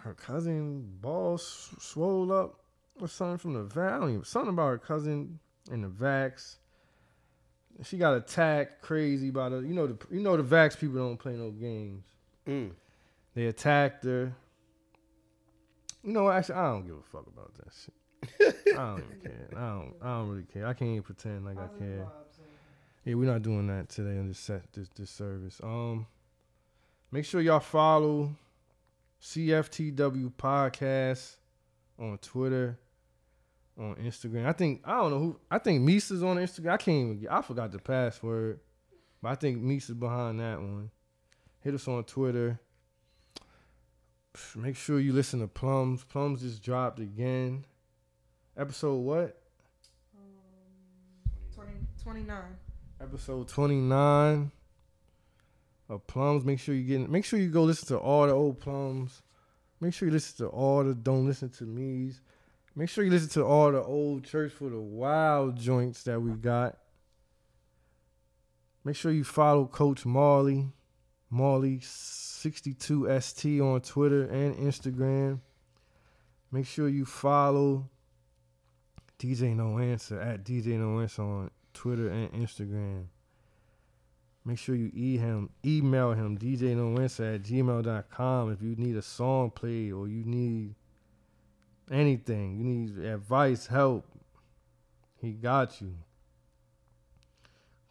[0.00, 2.60] her cousin balls swole up
[3.00, 4.08] or something from the vax.
[4.08, 5.38] Even something about her cousin
[5.70, 6.56] and the vax.
[7.84, 11.16] She got attacked crazy by the you know the you know the vax people don't
[11.16, 12.04] play no games.
[12.46, 12.72] Mm.
[13.34, 14.34] They attacked her.
[16.02, 17.94] You know, actually, I don't give a fuck about that shit.
[18.68, 19.48] I don't even care.
[19.56, 19.94] I don't.
[20.02, 20.66] I don't really care.
[20.66, 22.06] I can't even pretend like I care.
[23.04, 25.60] Yeah, we're not doing that today on this set this this service.
[25.62, 26.06] Um,
[27.10, 28.30] make sure y'all follow
[29.22, 31.36] CFTW podcast
[31.98, 32.78] on Twitter,
[33.78, 34.46] on Instagram.
[34.46, 35.40] I think I don't know who.
[35.50, 36.72] I think Misa's on Instagram.
[36.72, 37.20] I can't even.
[37.20, 38.60] Get, I forgot the password,
[39.22, 40.90] but I think Misa's behind that one.
[41.60, 42.60] Hit us on Twitter.
[44.56, 46.04] Make sure you listen to Plums.
[46.04, 47.64] Plums just dropped again.
[48.56, 49.40] Episode what?
[50.16, 51.72] Um, 20,
[52.02, 52.36] 29.
[53.00, 54.50] episode 29
[55.88, 58.58] of plums make sure you get make sure you go listen to all the old
[58.60, 59.22] plums
[59.80, 62.20] make sure you listen to all the don't listen to me's
[62.74, 66.32] make sure you listen to all the old church for the wild joints that we
[66.32, 66.76] got
[68.84, 70.66] make sure you follow coach marley
[71.30, 71.80] marley
[72.42, 75.40] 62st on twitter and instagram
[76.50, 77.88] make sure you follow
[79.18, 83.04] dj no answer at dj no answer on Twitter and Instagram.
[84.44, 88.96] Make sure you e him, email him, DJ No Answer at gmail.com if you need
[88.96, 90.74] a song played or you need
[91.88, 92.58] anything.
[92.58, 94.06] You need advice, help.
[95.20, 95.94] He got you.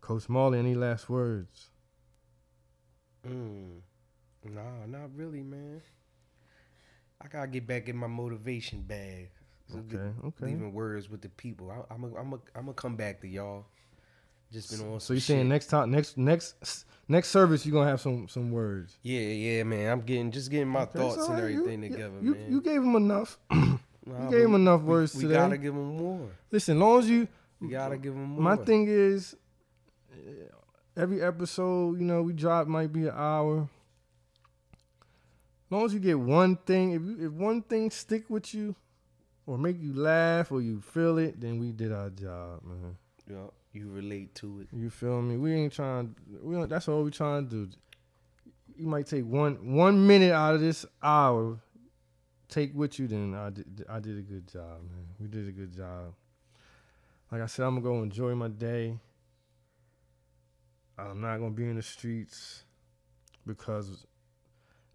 [0.02, 1.70] Coach Marley, any last words?
[3.26, 3.80] Mm.
[4.54, 5.82] Nah, not really, man.
[7.22, 9.30] I gotta get back in my motivation bag.
[9.72, 10.46] So Okay, okay.
[10.46, 11.72] Leaving words with the people.
[11.72, 13.66] I, I'm a, I'm a, I'm gonna come back to y'all.
[14.52, 15.00] Just been on.
[15.00, 18.98] So you saying next time, next next next service, you're gonna have some some words.
[19.04, 19.92] Yeah, yeah, man.
[19.92, 21.38] I'm getting just getting my Okay, thoughts it's and.
[21.40, 22.52] You- everything you- together, you, man.
[22.52, 23.38] You gave him enough.
[24.10, 25.34] Nah, you gave him enough words we, today.
[25.34, 26.30] gotta give him more.
[26.50, 27.28] Listen, long as you
[27.60, 28.42] We gotta give him more.
[28.42, 29.36] My thing is,
[30.14, 30.46] eh,
[30.96, 33.68] every episode, you know, we drop might be an hour.
[35.70, 38.76] Long as you get one thing, if you, if one thing stick with you,
[39.46, 42.98] or make you laugh, or you feel it, then we did our job, man.
[43.30, 44.68] Yeah, you relate to it.
[44.74, 45.38] You feel me?
[45.38, 46.16] We ain't trying.
[46.42, 47.72] We don't, that's all we trying to do.
[48.76, 51.58] You might take one one minute out of this hour,
[52.50, 53.08] take with you.
[53.08, 53.86] Then I did.
[53.90, 55.08] I did a good job, man.
[55.20, 56.14] We did a good job.
[57.32, 58.98] Like I said, I'm gonna go enjoy my day.
[60.98, 62.64] I'm not gonna be in the streets
[63.46, 64.06] because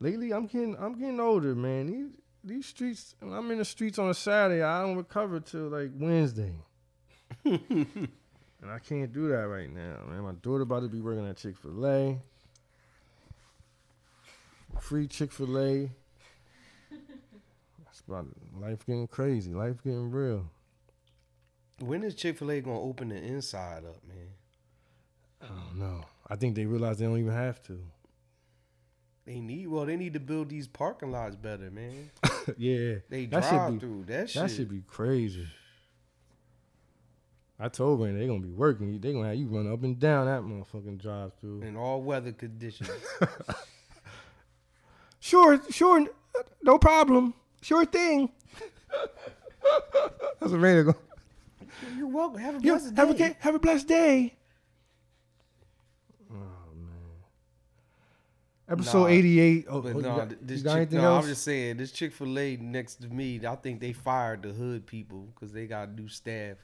[0.03, 1.86] lately I'm getting I'm getting older, man.
[1.86, 2.11] These
[2.44, 3.14] these streets.
[3.22, 6.55] I'm in the streets on a Saturday, I don't recover till like Wednesday.
[8.62, 10.22] And I can't do that right now, man.
[10.22, 12.16] My daughter about to be working at Chick Fil A.
[14.78, 15.90] Free Chick Fil A.
[17.84, 19.53] That's about life getting crazy.
[19.53, 20.48] Life getting real.
[21.80, 24.28] When is Chick Fil A gonna open the inside up, man?
[25.42, 26.05] I don't know.
[26.28, 27.80] I think they realize they don't even have to.
[29.24, 32.10] They need well, they need to build these parking lots better, man.
[32.58, 34.42] yeah, They That should drive be- through that shit.
[34.42, 35.46] that should be crazy.
[37.60, 38.98] I told Randy they're gonna be working.
[39.00, 41.62] They're gonna have you run up and down that motherfucking drive through.
[41.62, 42.90] in all weather conditions.
[45.20, 46.04] Sure, sure,
[46.64, 47.34] no problem.
[47.60, 48.28] Sure thing.
[50.40, 50.96] That's what Randy go.
[51.96, 52.40] You're welcome.
[52.40, 53.28] Have a Yo, blessed have a day.
[53.28, 54.34] ga- have a blessed day.
[58.72, 59.66] Episode Nah, 88.
[59.68, 61.24] Oh, But oh, no, got, this Chick- no, else?
[61.24, 63.40] I'm just saying this Chick Fil A next to me.
[63.46, 66.56] I think they fired the hood people because they got new staff.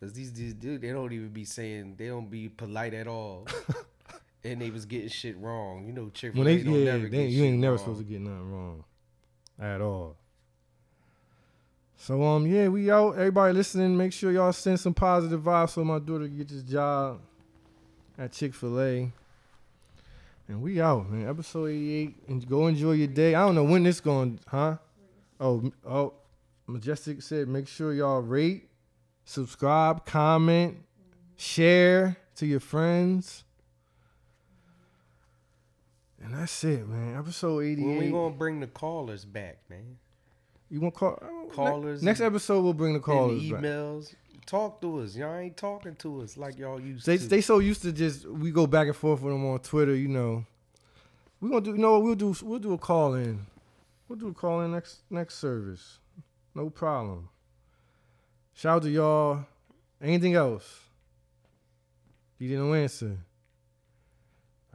[0.00, 3.46] Because these these dude, they don't even be saying they don't be polite at all,
[4.44, 5.86] and they was getting shit wrong.
[5.86, 7.78] You know, Chick fil A don't yeah, never they, you ain't never wrong.
[7.78, 8.84] supposed to get nothing wrong
[9.60, 10.16] at all.
[11.96, 13.12] So um yeah, we out.
[13.12, 16.62] Everybody listening, make sure y'all send some positive vibes so my daughter can get this
[16.64, 17.20] job
[18.18, 19.12] at Chick Fil A.
[20.52, 21.26] And we out, man.
[21.26, 22.14] Episode 88.
[22.28, 23.34] And go enjoy your day.
[23.34, 24.76] I don't know when this going, huh?
[25.40, 26.12] Oh, oh,
[26.66, 28.68] Majestic said make sure y'all rate,
[29.24, 30.76] subscribe, comment,
[31.36, 33.44] share to your friends.
[36.22, 37.16] And that's it, man.
[37.16, 37.86] Episode 88.
[37.86, 39.96] When we gonna bring the callers back, man?
[40.68, 43.42] You want call uh, Callers Next episode, we'll bring the callers.
[43.42, 43.62] and back.
[43.62, 44.14] emails.
[44.46, 45.16] Talk to us.
[45.16, 47.26] Y'all ain't talking to us like y'all used They to.
[47.28, 49.94] they so used to just we go back and forth with them on Twitter.
[49.94, 50.44] You know,
[51.40, 51.70] we gonna do.
[51.72, 52.02] You know what?
[52.02, 52.34] We'll do.
[52.42, 53.46] We'll do a call in.
[54.08, 55.98] We'll do a call in next next service.
[56.54, 57.28] No problem.
[58.54, 59.46] Shout out to y'all.
[60.02, 60.80] Anything else?
[62.38, 63.18] You didn't answer.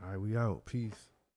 [0.02, 0.66] All right, we out.
[0.66, 1.10] Peace.